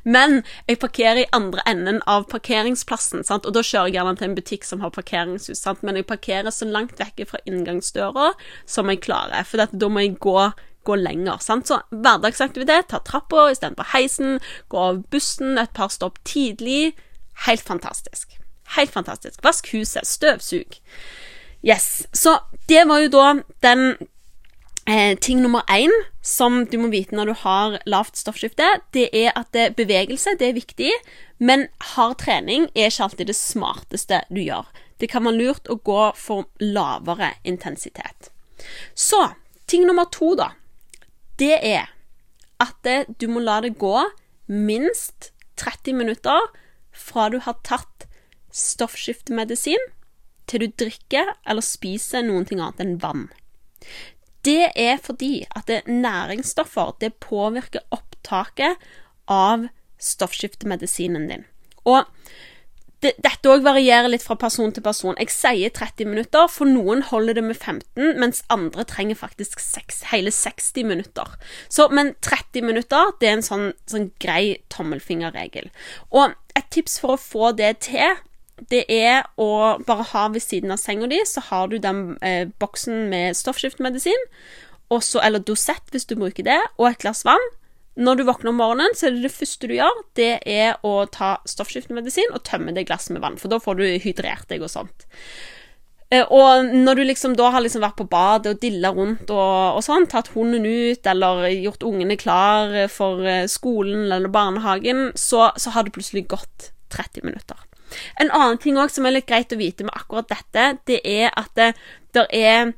Men 0.04 0.42
jeg 0.70 0.80
parkerer 0.80 1.24
i 1.24 1.30
andre 1.36 1.64
enden 1.70 2.00
av 2.10 2.30
parkeringsplassen, 2.32 3.26
sant? 3.28 3.48
og 3.48 3.56
da 3.56 3.64
kjører 3.66 3.92
jeg 3.92 4.00
gjerne 4.00 4.16
til 4.20 4.30
en 4.30 4.40
butikk 4.40 4.68
som 4.68 4.84
har 4.86 4.96
parkeringshus, 4.96 5.60
sant? 5.60 5.84
men 5.84 6.00
jeg 6.00 6.08
parkerer 6.10 6.54
så 6.56 6.68
langt 6.70 7.00
vekk 7.00 7.26
fra 7.30 7.44
inngangsdøra 7.50 8.32
som 8.70 8.92
jeg 8.92 9.04
klarer, 9.04 9.46
for 9.48 9.68
da 9.68 9.92
må 9.92 10.06
jeg 10.06 10.18
gå 10.24 10.50
gå 10.88 10.96
lenger. 10.96 11.38
Sant? 11.44 11.68
Så 11.68 11.82
hverdagsaktivitet, 11.92 12.88
ta 12.90 13.02
trappa 13.06 13.50
istedenfor 13.52 13.92
heisen, 13.94 14.40
gå 14.72 14.80
av 14.80 15.02
bussen 15.14 15.60
et 15.62 15.74
par 15.76 15.92
stopp 15.94 16.22
tidlig. 16.28 16.96
Helt 17.46 17.66
fantastisk. 17.68 18.38
Helt 18.78 18.94
fantastisk. 18.94 19.42
Vask 19.44 19.70
huset, 19.74 20.08
støvsug. 20.08 20.80
Yes. 21.66 22.08
Så 22.14 22.38
det 22.70 22.86
var 22.88 23.04
jo 23.04 23.12
da 23.14 23.26
den 23.66 23.98
Eh, 24.90 25.18
ting 25.22 25.42
nummer 25.42 25.62
én 25.70 25.92
som 26.26 26.64
du 26.66 26.80
må 26.82 26.88
vite 26.90 27.14
når 27.14 27.30
du 27.30 27.34
har 27.44 27.76
lavt 27.86 28.18
stoffskifte, 28.18 28.66
det 28.96 29.10
er 29.14 29.36
at 29.38 29.52
det, 29.54 29.76
bevegelse 29.78 30.34
det 30.40 30.48
er 30.48 30.56
viktig, 30.58 30.90
men 31.38 31.68
hard 31.92 32.16
trening 32.24 32.66
er 32.74 32.90
ikke 32.90 33.06
alltid 33.06 33.30
det 33.30 33.36
smarteste 33.38 34.24
du 34.34 34.40
gjør. 34.42 34.66
Det 34.98 35.12
kan 35.12 35.28
være 35.28 35.38
lurt 35.38 35.70
å 35.70 35.78
gå 35.78 36.08
for 36.18 36.50
lavere 36.58 37.36
intensitet. 37.46 38.32
Så 38.98 39.22
ting 39.70 39.86
nummer 39.86 40.10
to, 40.10 40.34
da, 40.40 40.56
det 41.38 41.62
er 41.62 41.94
at 42.58 42.74
det, 42.84 43.14
du 43.22 43.30
må 43.30 43.46
la 43.46 43.60
det 43.62 43.78
gå 43.78 43.94
minst 44.50 45.30
30 45.62 46.02
minutter 46.02 46.50
fra 46.90 47.30
du 47.30 47.38
har 47.46 47.62
tatt 47.62 48.10
stoffskiftemedisin 48.50 49.92
til 50.50 50.66
du 50.66 50.74
drikker 50.82 51.36
eller 51.46 51.62
spiser 51.62 52.26
noen 52.26 52.50
ting 52.50 52.58
annet 52.58 52.82
enn 52.82 52.98
vann. 53.04 53.28
Det 54.50 54.72
er 54.74 54.98
fordi 54.98 55.44
at 55.54 55.70
næringsstoffer 55.86 56.96
det 57.04 57.14
påvirker 57.22 57.86
opptaket 57.94 58.82
av 59.30 59.68
stoffskiftemedisinen 60.02 61.28
din. 61.30 61.46
Og 61.86 62.08
det, 63.04 63.14
dette 63.24 63.48
òg 63.48 63.64
varierer 63.64 64.10
litt 64.12 64.24
fra 64.26 64.36
person 64.40 64.74
til 64.76 64.84
person. 64.84 65.16
Jeg 65.22 65.32
sier 65.32 65.72
30 65.76 66.10
minutter, 66.10 66.50
for 66.52 66.68
noen 66.68 67.04
holder 67.08 67.38
det 67.38 67.46
med 67.48 67.56
15, 67.56 68.18
mens 68.20 68.42
andre 68.52 68.84
trenger 68.88 69.20
faktisk 69.20 69.62
6, 69.64 70.02
hele 70.12 70.34
60 70.36 70.88
minutter. 70.90 71.38
Så, 71.72 71.88
men 71.96 72.14
30 72.26 72.66
minutter 72.68 73.14
det 73.22 73.30
er 73.30 73.38
en 73.38 73.46
sånn, 73.46 73.70
sånn 73.88 74.10
grei 74.20 74.60
tommelfingerregel. 74.74 75.70
Og 76.12 76.36
et 76.60 76.68
tips 76.76 77.00
for 77.00 77.16
å 77.16 77.22
få 77.22 77.54
det 77.56 77.78
til, 77.88 78.20
det 78.72 78.84
er 78.92 79.28
å 79.40 79.78
bare 79.88 80.08
ha 80.12 80.26
ved 80.34 80.44
siden 80.44 80.74
av 80.74 80.82
senga 80.82 81.10
di, 81.12 81.20
så 81.28 81.44
har 81.50 81.70
du 81.72 81.78
den 81.82 82.18
eh, 82.26 82.50
boksen 82.62 83.08
med 83.12 83.38
stoffskiftemedisin, 83.38 84.28
eller 84.90 85.44
Dosett 85.46 85.94
hvis 85.94 86.08
du 86.10 86.16
bruker 86.18 86.46
det, 86.48 86.60
og 86.78 86.90
et 86.90 87.02
glass 87.04 87.24
vann. 87.28 87.46
Når 88.00 88.16
du 88.16 88.24
våkner 88.30 88.54
om 88.54 88.60
morgenen, 88.62 88.96
så 88.96 89.08
er 89.08 89.16
det 89.16 89.28
det 89.28 89.36
første 89.36 89.68
du 89.68 89.76
gjør, 89.76 90.04
det 90.16 90.34
er 90.48 90.78
å 90.88 91.04
ta 91.12 91.38
stoffskiftemedisin 91.50 92.32
og 92.34 92.46
tømme 92.48 92.74
det 92.76 92.88
glasset 92.88 93.16
med 93.16 93.24
vann, 93.26 93.40
for 93.40 93.52
da 93.52 93.60
får 93.62 93.80
du 93.80 93.86
hydrert 94.04 94.48
deg 94.52 94.64
og 94.64 94.72
sånt. 94.72 95.08
Eh, 96.10 96.26
og 96.26 96.72
når 96.74 96.98
du 96.98 97.04
liksom 97.06 97.36
da 97.38 97.52
har 97.54 97.62
liksom 97.62 97.84
vært 97.84 98.00
på 98.00 98.08
badet 98.10 98.56
og 98.56 98.62
dilla 98.64 98.94
rundt 98.96 99.30
og, 99.30 99.78
og 99.78 99.84
sånn, 99.86 100.08
tatt 100.10 100.32
hunden 100.34 100.66
ut 100.66 101.06
eller 101.12 101.46
gjort 101.52 101.86
ungene 101.86 102.18
klar 102.18 102.74
for 102.94 103.26
eh, 103.28 103.46
skolen 103.52 104.08
eller 104.08 104.32
barnehagen, 104.34 105.12
så, 105.20 105.52
så 105.60 105.76
har 105.76 105.86
det 105.86 105.94
plutselig 105.98 106.26
gått 106.32 106.72
30 106.96 107.28
minutter. 107.28 107.69
En 108.22 108.32
annen 108.32 108.60
ting 108.62 108.78
også, 108.78 109.00
som 109.00 109.08
er 109.10 109.18
litt 109.18 109.30
greit 109.30 109.54
å 109.54 109.60
vite 109.60 109.88
med 109.88 109.96
akkurat 109.96 110.30
dette, 110.32 110.68
det 110.90 111.02
er 111.08 111.34
at 111.40 111.52
det 111.60 111.74
der 112.18 112.26
er 112.34 112.74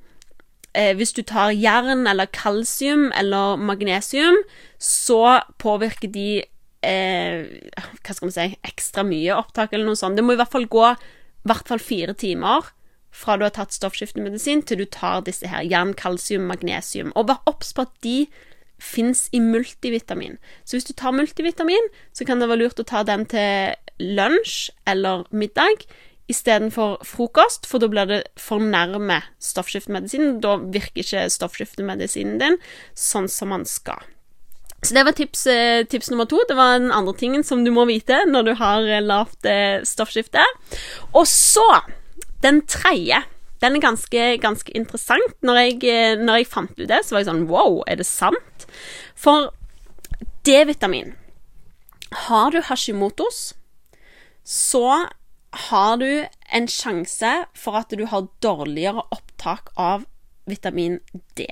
eh, 0.73 0.95
Hvis 0.95 1.13
du 1.13 1.21
tar 1.23 1.51
jern 1.51 2.07
eller 2.07 2.25
kalsium 2.25 3.11
eller 3.15 3.55
magnesium, 3.55 4.37
så 4.79 5.41
påvirker 5.57 6.11
de 6.11 6.43
eh, 6.83 7.47
Hva 8.03 8.15
skal 8.15 8.27
vi 8.27 8.35
si 8.35 8.59
ekstra 8.67 9.05
mye 9.07 9.37
opptak 9.37 9.73
eller 9.73 9.87
noe 9.87 9.99
sånt. 9.99 10.19
Det 10.19 10.25
må 10.25 10.35
i 10.35 10.41
hvert 10.41 10.51
fall 10.51 10.67
gå 10.67 10.85
i 10.91 11.49
hvert 11.49 11.67
fall 11.67 11.81
fire 11.81 12.13
timer 12.13 12.69
fra 13.11 13.35
du 13.35 13.43
har 13.43 13.53
tatt 13.55 13.73
stoffskiftemedisin 13.75 14.61
til 14.63 14.83
du 14.83 14.85
tar 14.85 15.23
disse 15.25 15.49
her 15.49 15.65
jern, 15.67 15.95
kalsium, 15.97 16.45
magnesium. 16.47 17.11
Og 17.15 17.27
vær 17.27 17.41
obs 17.49 17.73
på 17.75 17.87
at 17.87 17.93
de 18.05 18.27
fins 18.81 19.27
i 19.35 19.41
multivitamin. 19.43 20.37
Så 20.65 20.77
hvis 20.77 20.87
du 20.87 20.93
tar 20.97 21.13
multivitamin, 21.13 21.91
så 22.13 22.25
kan 22.25 22.41
det 22.41 22.49
være 22.49 22.63
lurt 22.63 22.81
å 22.81 22.87
ta 22.87 23.03
den 23.05 23.27
til 23.29 23.75
lunsj 24.01 24.71
eller 24.89 25.27
middag 25.31 25.85
istedenfor 26.31 27.01
frokost, 27.05 27.67
for 27.67 27.81
da 27.81 27.89
blir 27.91 28.07
det 28.09 28.21
for 28.39 28.63
nærme 28.63 29.19
stoffskiftemedisinen. 29.43 30.39
Da 30.43 30.57
virker 30.61 31.03
ikke 31.03 31.27
stoffskiftemedisinen 31.33 32.39
din 32.41 32.57
sånn 32.97 33.29
som 33.31 33.51
man 33.53 33.67
skal. 33.67 34.01
Så 34.81 34.95
det 34.97 35.03
var 35.05 35.13
tips, 35.13 35.45
eh, 35.47 35.83
tips, 35.85 36.09
nummer 36.09 36.25
to. 36.25 36.39
Det 36.49 36.57
var 36.57 36.79
den 36.79 36.91
andre 36.91 37.13
tingen 37.13 37.43
som 37.45 37.63
du 37.65 37.69
må 37.71 37.85
vite 37.85 38.23
når 38.25 38.47
du 38.47 38.53
har 38.57 38.87
eh, 38.87 39.03
lavt 39.03 39.45
eh, 39.45 39.83
stoffskifte. 39.85 40.41
Og 41.13 41.27
så, 41.29 41.67
den 42.41 42.63
tredje. 42.65 43.21
Den 43.61 43.77
er 43.77 43.83
ganske, 43.83 44.23
ganske 44.41 44.73
interessant. 44.73 45.35
Når 45.45 45.59
jeg, 45.59 46.17
når 46.17 46.41
jeg, 46.41 46.49
fant 46.49 46.79
ut 46.79 46.87
det, 46.89 47.03
så 47.05 47.13
var 47.13 47.21
jeg 47.21 47.29
sånn 47.29 47.45
Wow, 47.51 47.83
er 47.85 47.99
det 47.99 48.07
sant? 48.09 48.65
For 49.13 49.51
D-vitamin 50.47 51.13
Har 52.25 52.49
du 52.49 52.57
Hashimotos, 52.65 53.51
så 54.51 55.07
har 55.71 55.97
du 55.97 56.25
en 56.51 56.67
sjanse 56.67 57.31
for 57.55 57.79
at 57.79 57.91
du 57.95 58.03
har 58.11 58.27
dårligere 58.43 59.03
opptak 59.15 59.71
av 59.79 60.03
vitamin 60.49 60.99
D. 61.39 61.47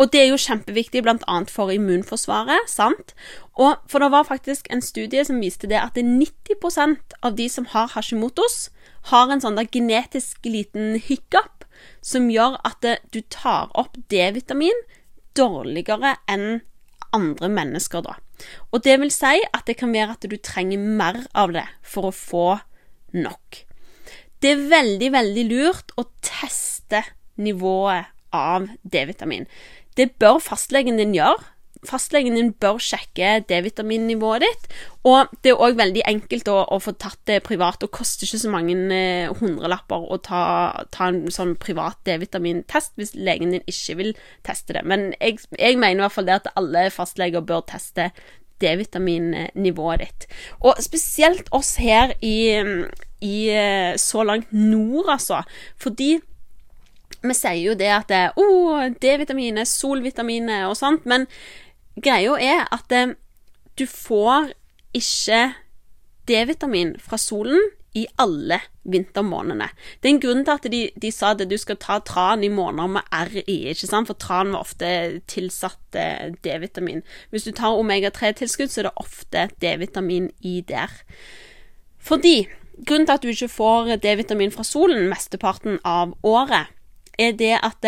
Og 0.00 0.10
det 0.12 0.22
er 0.22 0.30
jo 0.32 0.40
kjempeviktig 0.40 1.02
bl.a. 1.04 1.36
for 1.48 1.72
immunforsvaret, 1.72 2.68
sant? 2.68 3.12
Og 3.54 3.80
for 3.88 4.02
det 4.02 4.10
var 4.12 4.28
faktisk 4.28 4.68
en 4.72 4.82
studie 4.84 5.24
som 5.24 5.40
viste 5.40 5.68
det 5.70 5.78
at 5.78 5.96
90% 5.96 7.16
av 7.22 7.36
de 7.38 7.48
som 7.52 7.68
har 7.72 7.92
Hashimotos, 7.94 8.70
har 9.12 9.32
en 9.32 9.42
sånn 9.42 9.60
genetisk 9.72 10.44
liten 10.46 10.96
hiccup 11.00 11.64
som 12.04 12.28
gjør 12.30 12.58
at 12.66 12.84
du 13.14 13.20
tar 13.32 13.72
opp 13.78 13.96
D-vitamin 14.12 14.84
dårligere 15.38 16.16
enn 16.30 16.62
andre 17.12 17.48
mennesker, 17.52 18.04
da. 18.04 18.16
Og 18.72 18.82
det 18.86 18.98
vil 19.02 19.12
si 19.14 19.38
at 19.52 19.66
det 19.68 19.76
kan 19.80 19.92
være 19.94 20.16
at 20.16 20.26
du 20.28 20.36
trenger 20.38 20.80
mer 20.80 21.22
av 21.34 21.54
det 21.54 21.66
for 21.86 22.08
å 22.08 22.16
få 22.16 22.46
nok. 23.14 23.62
Det 24.42 24.54
er 24.56 24.66
veldig, 24.72 25.12
veldig 25.14 25.44
lurt 25.50 25.92
å 26.00 26.08
teste 26.24 27.04
nivået 27.38 28.10
av 28.34 28.66
D-vitamin. 28.82 29.46
Det 29.96 30.14
bør 30.18 30.40
fastlegen 30.42 30.98
din 30.98 31.14
gjøre. 31.14 31.51
Fastlegen 31.82 32.36
din 32.38 32.52
bør 32.62 32.76
sjekke 32.78 33.40
D-vitaminnivået 33.50 34.44
ditt. 34.44 34.68
Og 35.08 35.30
det 35.42 35.50
er 35.50 35.62
òg 35.66 35.78
veldig 35.80 36.04
enkelt 36.06 36.50
å, 36.52 36.60
å, 36.70 36.78
få 36.82 36.94
tatt 36.94 37.18
det 37.26 37.40
privat. 37.46 37.82
Og 37.82 37.90
koster 37.94 38.28
ikke 38.28 38.42
så 38.44 38.52
mange 38.52 38.76
eh, 38.94 39.32
hundrelapper 39.40 40.06
å 40.06 40.20
ta, 40.22 40.42
ta, 40.94 41.08
en 41.10 41.26
sånn 41.34 41.56
privat 41.62 41.98
D-vitamintest 42.06 42.94
hvis 43.00 43.16
legen 43.18 43.56
din 43.56 43.66
ikke 43.66 43.98
vil 43.98 44.12
teste 44.46 44.78
det. 44.78 44.84
Men 44.86 45.10
jeg, 45.18 45.42
jeg 45.58 45.80
mener 45.80 46.04
i 46.04 46.06
hvert 46.06 46.16
fall 46.20 46.30
det 46.30 46.38
at 46.38 46.52
alle 46.54 46.86
fastleger 46.94 47.42
bør 47.46 47.66
teste 47.72 48.12
D-vitaminnivået 48.62 50.04
ditt. 50.04 50.28
Og 50.62 50.78
spesielt 50.82 51.50
oss 51.50 51.76
her 51.82 52.14
i, 52.22 52.36
i 53.26 53.36
eh, 53.50 53.94
så 53.98 54.22
langt 54.22 54.54
nord, 54.54 55.10
altså. 55.18 55.42
Fordi 55.82 56.14
vi 57.22 57.34
sier 57.38 57.58
jo 57.60 57.74
det 57.78 57.90
at 57.94 58.08
det, 58.10 58.22
oh, 58.40 58.86
D-vitaminer, 59.02 59.66
solvitaminer 59.68 60.66
og 60.70 60.78
sånt, 60.78 61.06
men 61.06 61.26
greia 62.00 62.38
er 62.40 62.66
at 62.72 62.92
eh, 62.92 63.14
du 63.78 63.86
får 63.88 64.52
ikke 64.96 65.52
D-vitamin 66.28 66.96
fra 67.02 67.18
solen 67.18 67.60
i 67.94 68.06
alle 68.20 68.56
vintermånedene. 68.88 69.68
Det 70.00 70.08
er 70.08 70.14
en 70.14 70.20
grunn 70.22 70.44
til 70.46 70.54
at 70.54 70.68
de, 70.72 70.80
de 70.96 71.10
sa 71.12 71.32
at 71.34 71.42
du 71.48 71.56
skal 71.60 71.76
ta 71.80 71.98
tran 72.06 72.44
i 72.44 72.48
måneder 72.52 72.94
med 72.94 73.12
R 73.12 73.34
i, 73.42 73.58
ikke 73.68 73.88
sant? 73.88 74.08
for 74.08 74.16
tran 74.16 74.54
var 74.54 74.64
ofte 74.64 74.88
tilsatt 75.28 75.98
eh, 75.98 76.32
D-vitamin. 76.44 77.02
Hvis 77.30 77.44
du 77.44 77.52
tar 77.52 77.76
omega-3-tilskudd, 77.76 78.72
så 78.72 78.82
er 78.82 78.88
det 78.88 78.96
ofte 79.04 79.46
D-vitamin 79.60 80.30
i 80.40 80.60
der. 80.68 80.94
Fordi 82.00 82.46
grunnen 82.86 83.06
til 83.06 83.18
at 83.18 83.22
du 83.22 83.28
ikke 83.34 83.52
får 83.52 83.96
D-vitamin 84.02 84.54
fra 84.54 84.64
solen 84.64 85.10
mesteparten 85.12 85.78
av 85.84 86.16
året, 86.24 86.72
er 87.20 87.36
det 87.36 87.58
at 87.60 87.84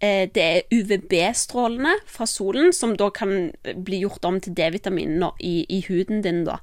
eh, 0.00 0.26
det 0.32 0.46
er 0.46 0.66
UVB-strålene 0.74 1.96
fra 2.08 2.26
solen 2.28 2.74
som 2.76 2.96
da 2.98 3.10
kan 3.14 3.52
bli 3.62 4.02
gjort 4.04 4.26
om 4.28 4.40
til 4.42 4.56
D-vitamin 4.56 5.20
i, 5.38 5.64
i, 5.68 5.84
huden 5.88 6.24
din, 6.26 6.44
da. 6.48 6.60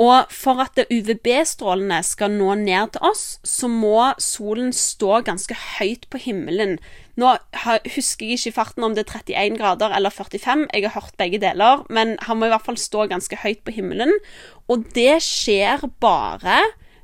Og 0.00 0.32
for 0.32 0.62
at 0.62 0.78
UVB-strålene 0.88 1.98
skal 2.06 2.32
nå 2.32 2.54
ned 2.62 2.94
til 2.94 3.04
oss, 3.04 3.24
så 3.44 3.68
må 3.68 4.14
solen 4.22 4.72
stå 4.72 5.20
ganske 5.26 5.56
høyt 5.76 6.06
på 6.08 6.22
himmelen. 6.24 6.78
Nå 7.20 7.34
husker 7.60 8.24
jeg 8.24 8.38
ikke 8.38 8.48
i 8.48 8.56
farten 8.56 8.86
om 8.86 8.96
det 8.96 9.04
er 9.04 9.20
31 9.20 9.58
grader 9.60 9.92
eller 9.96 10.14
45, 10.14 10.70
jeg 10.72 10.86
har 10.86 10.96
hørt 10.96 11.18
begge 11.20 11.42
deler, 11.42 11.84
men 11.92 12.16
han 12.24 12.40
må 12.40 12.48
i 12.48 12.54
hvert 12.54 12.64
fall 12.64 12.80
stå 12.80 13.10
ganske 13.12 13.42
høyt 13.42 13.60
på 13.66 13.76
himmelen. 13.76 14.14
Og 14.72 14.88
det 14.96 15.20
skjer 15.26 15.84
bare 16.00 16.62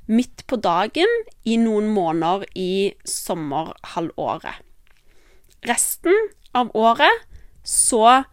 midt 0.08 0.46
på 0.48 0.56
dagen 0.56 1.10
i 1.44 1.58
noen 1.60 1.90
måneder 1.92 2.46
i 2.56 2.94
sommerhalvåret. 3.04 4.65
Resten 5.66 6.14
av 6.56 6.70
året 6.78 7.26
så 7.66 8.24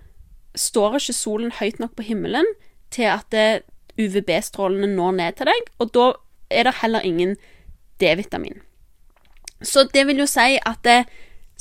står 0.54 1.00
ikke 1.00 1.16
solen 1.18 1.54
høyt 1.58 1.80
nok 1.82 1.96
på 1.98 2.06
himmelen 2.06 2.48
til 2.94 3.10
at 3.10 3.34
UVB-strålene 3.98 4.90
når 4.94 5.18
ned 5.18 5.40
til 5.40 5.50
deg, 5.50 5.70
og 5.82 5.94
da 5.96 6.08
er 6.54 6.68
det 6.68 6.80
heller 6.82 7.06
ingen 7.06 7.36
D-vitamin. 8.02 8.62
Så 9.64 9.88
det 9.94 10.06
vil 10.10 10.22
jo 10.22 10.28
si 10.30 10.58
at 10.60 10.82
det, 10.86 11.04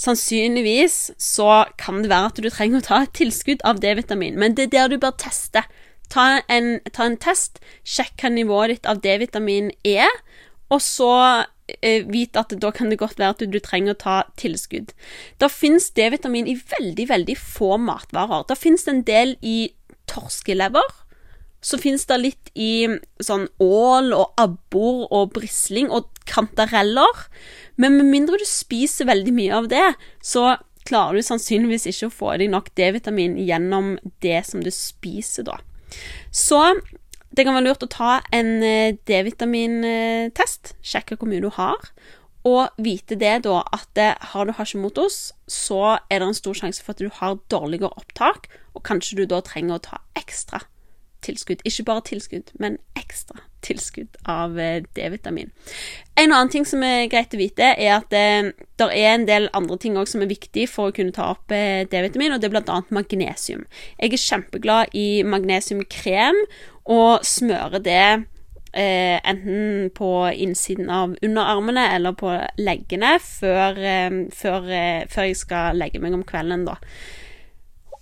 sannsynligvis 0.02 1.12
så 1.20 1.64
kan 1.78 2.00
det 2.02 2.10
være 2.10 2.30
at 2.32 2.40
du 2.40 2.48
trenger 2.50 2.80
å 2.80 2.86
ta 2.86 3.00
et 3.04 3.12
tilskudd 3.16 3.62
av 3.68 3.80
D-vitamin, 3.82 4.38
men 4.40 4.56
det 4.56 4.68
er 4.68 4.72
der 4.74 4.92
du 4.92 4.98
bør 5.00 5.14
teste. 5.20 5.62
Ta 6.12 6.42
en, 6.52 6.74
ta 6.92 7.06
en 7.08 7.18
test, 7.20 7.60
sjekk 7.84 8.24
hva 8.24 8.32
nivået 8.32 8.74
ditt 8.74 8.88
av 8.88 9.02
D-vitamin 9.04 9.70
er, 9.86 10.08
og 10.72 10.80
så 10.84 11.12
eh, 11.80 12.06
vite 12.08 12.42
at 12.42 12.54
da 12.60 12.70
kan 12.74 12.90
det 12.92 13.00
godt 13.00 13.20
være 13.20 13.36
at 13.36 13.42
du, 13.42 13.46
du 13.50 13.60
trenger 13.62 13.94
å 13.94 14.02
ta 14.02 14.16
tilskudd. 14.40 14.92
Det 15.40 15.50
fins 15.52 15.90
D-vitamin 15.96 16.50
i 16.50 16.56
veldig, 16.56 17.06
veldig 17.10 17.38
få 17.38 17.76
matvarer. 17.80 18.44
Det 18.48 18.58
fins 18.60 18.86
en 18.90 19.02
del 19.08 19.36
i 19.40 19.72
torskelever, 20.10 20.98
så 21.62 21.78
finnes 21.78 22.04
det 22.10 22.18
litt 22.18 22.50
i 22.58 22.88
sånn 23.22 23.46
ål 23.62 24.10
og 24.16 24.32
abbor 24.42 25.06
og 25.14 25.36
brisling 25.36 25.92
og 25.94 26.10
kantareller. 26.26 27.26
Men 27.78 27.96
med 28.00 28.10
mindre 28.10 28.40
du 28.40 28.46
spiser 28.48 29.06
veldig 29.08 29.34
mye 29.36 29.60
av 29.60 29.68
det, 29.70 29.86
så 30.18 30.56
klarer 30.88 31.20
du 31.20 31.26
sannsynligvis 31.26 31.86
ikke 31.90 32.08
å 32.08 32.14
få 32.14 32.32
i 32.34 32.42
deg 32.42 32.50
nok 32.50 32.72
D-vitamin 32.78 33.38
gjennom 33.38 33.94
det 34.24 34.40
som 34.48 34.64
du 34.64 34.72
spiser, 34.74 35.46
da. 35.46 35.60
Så 36.34 36.58
det 37.32 37.46
kan 37.46 37.56
være 37.56 37.66
lurt 37.70 37.84
å 37.86 37.90
ta 37.90 38.16
en 38.34 38.58
eh, 38.66 38.96
D-vitamintest, 39.08 40.74
sjekke 40.84 41.16
hvor 41.16 41.30
mye 41.30 41.44
du 41.44 41.48
har, 41.56 41.92
og 42.48 42.82
vite 42.82 43.16
det 43.18 43.36
da 43.46 43.60
at 43.72 44.00
eh, 44.00 44.18
har 44.32 44.48
du 44.48 44.52
Hashimoto's, 44.56 45.30
så 45.48 45.98
er 46.10 46.20
det 46.20 46.28
en 46.28 46.36
stor 46.36 46.58
sjanse 46.58 46.82
for 46.82 46.94
at 46.94 47.00
du 47.00 47.08
har 47.20 47.38
dårligere 47.52 47.92
opptak, 47.96 48.50
og 48.74 48.84
kanskje 48.88 49.22
du 49.22 49.24
da 49.30 49.40
trenger 49.44 49.78
å 49.78 49.86
ta 49.86 50.02
ekstra 50.18 50.64
tilskudd. 51.22 51.62
Ikke 51.68 51.86
bare 51.88 52.04
tilskudd, 52.10 52.52
men 52.60 52.80
ekstra 52.98 53.40
tilskudd 53.64 54.19
av 54.28 54.59
eh, 54.61 54.83
D-vitamin. 54.97 55.52
En 56.19 56.33
annen 56.33 56.50
ting 56.52 56.66
som 56.69 56.83
er 56.87 57.09
greit 57.12 57.35
å 57.35 57.40
vite, 57.40 57.73
er 57.73 57.95
at 57.97 58.11
det, 58.12 58.25
eh, 58.38 58.50
det 58.81 58.90
er 58.99 59.14
en 59.14 59.28
del 59.28 59.49
andre 59.57 59.78
ting 59.81 59.97
også 59.97 60.16
som 60.16 60.26
er 60.26 60.33
viktig 60.33 60.66
for 60.71 60.90
å 60.90 60.97
kunne 60.97 61.14
ta 61.14 61.31
opp 61.37 61.54
eh, 61.54 61.87
D-vitamin, 61.90 62.35
og 62.35 62.42
det 62.42 62.50
er 62.50 62.57
bl.a. 62.57 62.83
magnesium. 62.95 63.64
Jeg 63.99 64.12
er 64.12 64.26
kjempeglad 64.26 64.95
i 64.99 65.09
magnesiumkrem 65.26 66.45
og 66.92 67.26
smører 67.26 67.83
det 67.83 68.04
Eh, 68.75 69.21
enten 69.28 69.90
på 69.95 70.31
innsiden 70.33 70.90
av 70.90 71.16
underarmene 71.23 71.83
eller 71.92 72.14
på 72.16 72.31
leggene 72.57 73.19
før, 73.21 73.76
eh, 73.76 74.14
før, 74.33 74.71
eh, 74.73 75.04
før 75.12 75.28
jeg 75.28 75.37
skal 75.37 75.76
legge 75.76 76.00
meg 76.00 76.14
om 76.16 76.25
kvelden, 76.25 76.64
da. 76.64 76.78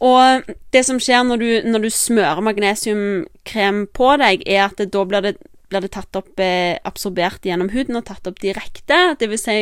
Og 0.00 0.52
det 0.72 0.84
som 0.88 1.00
skjer 1.02 1.24
når 1.28 1.40
du, 1.42 1.48
når 1.68 1.84
du 1.84 1.90
smører 1.92 2.44
magnesiumkrem 2.44 3.86
på 3.96 4.12
deg, 4.22 4.44
er 4.48 4.68
at 4.70 4.80
da 4.80 5.06
blir 5.06 5.26
det, 5.26 5.34
blir 5.68 5.84
det, 5.84 5.92
tatt 5.92 6.16
opp 6.16 6.40
eh, 6.40 6.78
absorbert 6.88 7.44
gjennom 7.44 7.72
huden 7.74 8.00
og 8.00 8.06
tatt 8.08 8.30
opp 8.30 8.40
direkte. 8.40 9.00
Det 9.20 9.28
vil 9.28 9.40
si, 9.40 9.58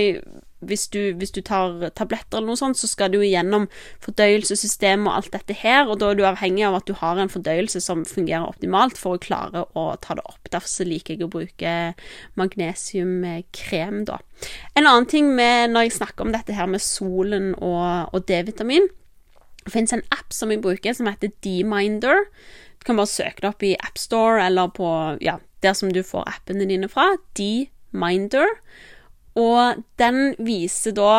hvis 0.62 0.86
du, 0.94 1.00
hvis 1.18 1.34
du 1.34 1.40
tar 1.42 1.90
tabletter 1.98 2.38
eller 2.38 2.52
noe 2.52 2.60
sånt, 2.60 2.78
så 2.78 2.86
skal 2.90 3.10
du 3.12 3.18
gjennom 3.22 3.66
fordøyelsessystemet 4.04 5.10
og 5.10 5.16
alt 5.16 5.32
dette 5.34 5.56
her, 5.58 5.90
og 5.90 5.98
da 5.98 6.12
er 6.12 6.20
du 6.20 6.24
avhengig 6.26 6.64
av 6.68 6.78
at 6.78 6.86
du 6.86 6.94
har 6.98 7.18
en 7.18 7.30
fordøyelse 7.32 7.82
som 7.82 8.06
fungerer 8.06 8.46
optimalt 8.46 8.98
for 8.98 9.18
å 9.18 9.22
klare 9.22 9.64
å 9.78 9.88
ta 10.02 10.16
det 10.18 10.26
opp. 10.26 10.50
Derfor 10.54 10.86
liker 10.86 11.16
jeg 11.16 11.26
å 11.26 11.32
bruke 11.34 11.74
magnesiumkrem, 12.38 14.04
da. 14.06 14.22
En 14.78 14.86
annen 14.86 15.10
ting 15.10 15.34
med 15.34 15.74
når 15.74 15.88
jeg 15.88 15.98
snakker 15.98 16.26
om 16.26 16.34
dette 16.34 16.54
her 16.54 16.70
med 16.70 16.82
solen 16.82 17.52
og, 17.58 18.14
og 18.14 18.26
D-vitamin, 18.30 18.86
det 19.68 19.76
finnes 19.76 19.94
en 19.96 20.06
app 20.14 20.32
som 20.34 20.52
jeg 20.52 20.62
bruker, 20.64 20.96
som 20.96 21.08
heter 21.10 21.32
Deminder. 21.44 22.26
Du 22.78 22.86
kan 22.88 22.98
bare 22.98 23.10
søke 23.10 23.42
det 23.42 23.50
opp 23.50 23.64
i 23.66 23.76
AppStore 23.76 24.46
eller 24.46 24.70
på 24.74 24.88
ja, 25.24 25.38
der 25.62 25.76
som 25.76 25.92
du 25.92 26.02
får 26.06 26.28
appene 26.30 26.68
dine 26.68 26.88
fra. 26.90 27.10
Deminder. 27.38 28.54
Og 29.38 29.84
den 30.00 30.32
viser 30.42 30.96
da 30.96 31.12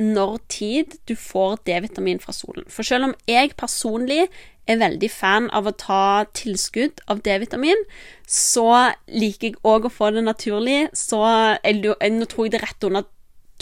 når 0.00 0.40
tid 0.50 0.96
du 1.06 1.14
får 1.14 1.60
D-vitamin 1.68 2.18
fra 2.22 2.34
solen. 2.34 2.66
For 2.68 2.86
selv 2.86 3.10
om 3.10 3.14
jeg 3.30 3.54
personlig 3.58 4.26
er 4.66 4.80
veldig 4.80 5.10
fan 5.12 5.46
av 5.54 5.68
å 5.68 5.74
ta 5.76 6.24
tilskudd 6.34 7.02
av 7.12 7.20
D-vitamin, 7.22 7.84
så 8.26 8.66
liker 9.12 9.52
jeg 9.52 9.60
òg 9.62 9.86
å 9.86 9.92
få 9.92 10.10
det 10.16 10.24
naturlig. 10.26 10.88
Så 10.96 11.20
jeg, 11.62 11.82
nå 11.84 12.26
tror 12.30 12.48
jeg 12.48 12.54
det 12.54 12.62
er 12.62 12.66
rett 12.66 12.88
under 12.88 13.06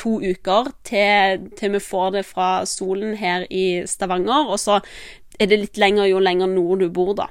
to 0.00 0.18
uker 0.20 0.72
til, 0.88 1.48
til, 1.58 1.76
vi 1.76 1.82
får 1.82 2.16
det 2.16 2.24
fra 2.28 2.50
solen 2.68 3.16
her 3.20 3.46
i 3.50 3.82
Stavanger. 3.88 4.48
Og 4.48 4.60
så 4.60 4.80
er 5.40 5.50
det 5.50 5.60
litt 5.64 5.80
lenger 5.80 6.10
jo 6.10 6.22
lenger 6.22 6.50
nord 6.50 6.82
du 6.84 6.90
bor, 6.92 7.14
da. 7.18 7.30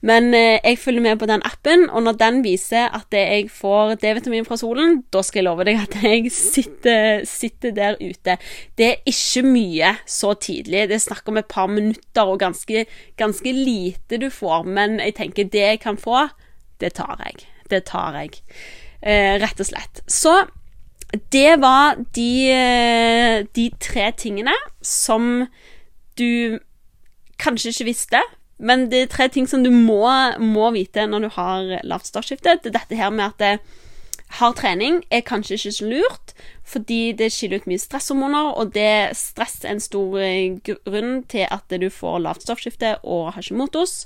Men 0.00 0.32
eh, 0.32 0.56
jeg 0.64 0.78
følger 0.80 1.04
med 1.04 1.18
på 1.20 1.28
den 1.28 1.42
appen, 1.44 1.84
og 1.92 2.02
når 2.06 2.16
den 2.20 2.40
viser 2.44 2.88
at 2.96 3.12
jeg 3.12 3.50
får 3.52 3.98
D-vitamin 4.00 4.46
fra 4.48 4.56
solen, 4.56 5.02
da 5.12 5.20
skal 5.24 5.42
jeg 5.42 5.48
love 5.48 5.66
deg 5.68 5.80
at 5.82 5.96
jeg 6.00 6.32
sitter, 6.32 7.26
sitter, 7.28 7.74
der 7.76 7.98
ute. 8.00 8.38
Det 8.80 8.86
er 8.86 9.10
ikke 9.12 9.44
mye 9.44 9.94
så 10.08 10.32
tidlig. 10.40 10.86
Det 10.88 10.96
er 10.96 11.04
snakk 11.04 11.28
om 11.28 11.40
et 11.40 11.50
par 11.52 11.68
minutter 11.68 12.32
og 12.32 12.40
ganske, 12.40 12.86
ganske 13.20 13.52
lite 13.56 14.20
du 14.22 14.30
får. 14.32 14.64
Men 14.64 15.00
jeg 15.04 15.18
tenker 15.20 15.52
det 15.52 15.66
jeg 15.66 15.82
kan 15.84 16.00
få, 16.00 16.30
det 16.80 16.94
tar 16.96 17.20
jeg. 17.26 17.44
Det 17.70 17.84
tar 17.92 18.16
jeg. 18.22 18.40
Eh, 19.04 19.36
rett 19.40 19.60
og 19.60 19.68
slett. 19.68 20.00
Så 20.08 20.32
det 21.10 21.56
var 21.60 21.96
de, 22.14 22.50
eh, 22.50 23.46
de, 23.54 23.70
tre 23.80 24.10
tingene 24.16 24.54
som 24.82 25.46
du 26.18 26.60
kanskje 27.40 27.72
ikke 27.72 27.88
visste, 27.88 28.22
men 28.58 28.88
det 28.92 29.02
er 29.02 29.10
tre 29.10 29.28
ting 29.32 29.48
som 29.48 29.64
du 29.64 29.70
må, 29.72 30.04
må 30.38 30.70
vite 30.76 31.06
når 31.08 31.24
du 31.24 31.28
har 31.34 31.70
lavt 31.88 32.16
er 32.20 32.60
dette 32.62 32.94
her 32.94 33.10
med 33.10 33.24
at 33.32 33.38
det, 33.38 33.52
hard 34.38 34.60
trening 34.60 35.00
er 35.10 35.26
kanskje 35.26 35.56
ikke 35.56 35.72
så 35.72 35.88
lurt, 35.90 36.34
fordi 36.62 37.12
det 37.18 37.32
skiller 37.32 37.58
ut 37.58 37.66
mye 37.66 37.82
stresshormoner, 37.82 38.52
og 38.54 38.74
det 38.74 39.16
stress 39.18 39.64
er 39.64 39.74
en 39.74 39.82
stor 39.82 40.20
eh, 40.22 40.60
grunn 40.62 41.24
til 41.26 41.48
at 41.50 41.66
du 41.70 41.88
får 41.90 42.20
lavt 42.22 42.46
stoffskifte 42.46 43.00
og 43.02 43.32
Hashimotos. 43.34 44.04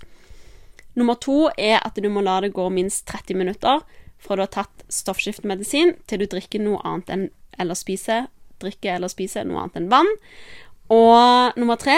Nummer 0.94 1.18
to 1.20 1.50
er 1.58 1.82
at 1.84 1.98
du 1.98 2.08
må 2.08 2.22
la 2.22 2.40
det 2.40 2.54
gå 2.54 2.68
minst 2.72 3.04
30 3.10 3.36
minutter 3.36 3.82
fra 4.24 4.36
du 4.36 4.44
har 4.44 4.52
tatt 4.52 4.84
stoffskiftemedisin 4.92 5.94
til 6.08 6.22
du 6.22 6.28
drikker 6.30 6.62
noe 6.64 6.80
annet 6.84 7.12
enn 7.12 7.26
eller 7.60 7.78
spiser 7.78 8.26
drikker 8.62 8.96
eller 8.96 9.12
spiser 9.12 9.46
noe 9.46 9.62
annet 9.62 9.80
enn 9.80 9.90
vann. 9.92 10.10
Og 10.92 11.58
nummer 11.60 11.78
tre 11.80 11.96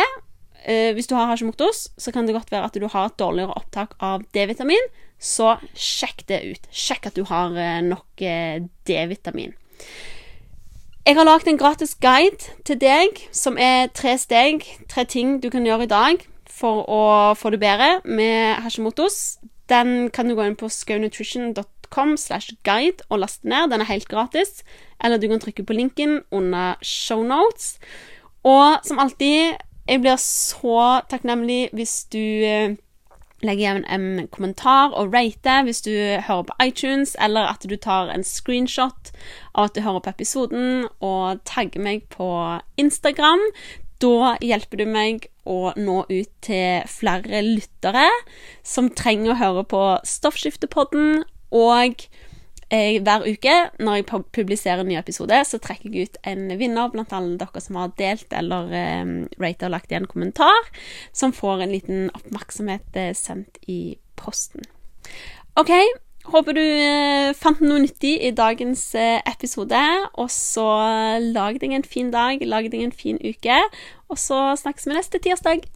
eh, 0.65 0.93
Hvis 0.95 1.09
du 1.11 1.17
har 1.17 1.31
Hashimoto's, 1.31 1.89
så 1.99 2.13
kan 2.13 2.27
det 2.27 2.37
godt 2.37 2.53
være 2.53 2.69
at 2.69 2.75
du 2.75 2.87
har 2.87 3.09
et 3.09 3.19
dårligere 3.19 3.57
opptak 3.57 3.97
av 4.01 4.25
D-vitamin. 4.35 4.91
Så 5.19 5.57
sjekk 5.75 6.27
det 6.29 6.43
ut. 6.45 6.69
Sjekk 6.71 7.11
at 7.11 7.17
du 7.17 7.25
har 7.29 7.57
eh, 7.57 7.81
nok 7.85 8.23
eh, 8.23 8.63
D-vitamin. 8.89 9.57
Jeg 11.07 11.15
har 11.15 11.27
lagd 11.27 11.47
en 11.47 11.59
gratis 11.59 11.95
guide 12.03 12.51
til 12.67 12.81
deg 12.83 13.21
som 13.31 13.59
er 13.63 13.93
tre 13.95 14.17
steg, 14.19 14.65
tre 14.91 15.05
ting 15.07 15.39
du 15.39 15.53
kan 15.55 15.67
gjøre 15.67 15.87
i 15.87 15.93
dag 15.93 16.25
for 16.51 16.83
å 16.91 17.03
få 17.39 17.53
det 17.55 17.61
bedre 17.63 18.01
med 18.05 18.59
Hashimoto's. 18.65 19.39
Den 19.71 20.11
kan 20.11 20.27
du 20.27 20.35
gå 20.35 20.47
inn 20.47 20.59
på 20.59 20.71
skaunutrition.com 20.71 21.76
com 21.97 22.17
slash 22.21 22.53
guide 22.69 23.05
og 23.09 23.25
laste 23.25 23.49
ned. 23.49 23.73
Den 23.73 23.81
er 23.81 23.91
helt 23.91 24.09
gratis. 24.13 24.61
Eller 25.03 25.21
du 25.21 25.29
kan 25.33 25.41
trykke 25.41 25.65
på 25.65 25.77
linken 25.77 26.21
under 26.31 26.77
shownotes. 26.85 27.79
Og 28.47 28.85
som 28.85 29.01
alltid, 29.03 29.57
jeg 29.89 30.03
blir 30.03 30.21
så 30.21 31.03
takknemlig 31.11 31.71
hvis 31.75 32.05
du 32.13 32.23
eh, 32.47 32.77
legger 33.45 33.63
igjen 33.63 33.87
en 33.93 34.29
kommentar 34.33 34.95
og 34.97 35.15
rater 35.15 35.65
hvis 35.67 35.83
du 35.85 35.93
hører 36.27 36.47
på 36.49 36.57
iTunes, 36.65 37.17
eller 37.21 37.51
at 37.51 37.67
du 37.69 37.77
tar 37.77 38.13
en 38.13 38.25
screenshot 38.25 39.13
av 39.55 39.69
at 39.69 39.77
du 39.77 39.83
hører 39.85 40.05
på 40.05 40.15
episoden, 40.15 40.87
og 41.01 41.43
tagger 41.49 41.83
meg 41.83 42.07
på 42.13 42.29
Instagram. 42.81 43.43
Da 44.03 44.37
hjelper 44.45 44.83
du 44.83 44.87
meg 44.93 45.31
å 45.49 45.73
nå 45.79 46.03
ut 46.11 46.33
til 46.45 46.85
flere 46.91 47.41
lyttere 47.45 48.09
som 48.67 48.91
trenger 48.93 49.33
å 49.33 49.41
høre 49.41 49.65
på 49.69 49.85
Stoffskiftepodden 50.05 51.25
og 51.57 52.07
eh, 52.71 53.01
hver 53.03 53.27
uke 53.27 53.57
når 53.81 53.99
jeg 54.01 54.07
publiserer 54.37 54.83
en 54.83 54.91
ny 54.91 54.99
episode, 55.01 55.41
så 55.49 55.61
trekker 55.63 55.91
jeg 55.91 56.09
ut 56.11 56.19
en 56.29 56.49
vinner 56.61 56.93
blant 56.93 57.15
alle 57.17 57.39
dere 57.41 57.63
som 57.63 57.79
har 57.81 57.95
delt 58.01 58.33
eller 58.37 58.73
eh, 58.77 59.05
ratet 59.41 59.69
og 59.69 59.77
lagt 59.77 59.93
igjen 59.93 60.09
kommentar, 60.11 60.73
som 61.17 61.35
får 61.37 61.65
en 61.65 61.77
liten 61.77 62.09
oppmerksomhet 62.17 62.99
eh, 62.99 63.15
sendt 63.17 63.63
i 63.71 63.97
posten. 64.19 64.67
OK. 65.57 65.73
Håper 66.27 66.57
du 66.57 66.63
eh, 66.63 67.33
fant 67.39 67.61
noe 67.63 67.85
nyttig 67.85 68.17
i 68.27 68.33
dagens 68.35 68.83
eh, 68.99 69.21
episode. 69.31 69.83
Og 70.19 70.27
så 70.35 70.67
lag 71.23 71.61
deg 71.63 71.77
en 71.77 71.87
fin 71.87 72.11
dag, 72.11 72.43
lag 72.43 72.67
deg 72.73 72.83
en 72.89 72.97
fin 73.05 73.21
uke. 73.23 73.63
Og 74.11 74.19
så 74.19 74.41
snakkes 74.59 74.91
vi 74.91 74.99
neste 74.99 75.23
tirsdag. 75.23 75.67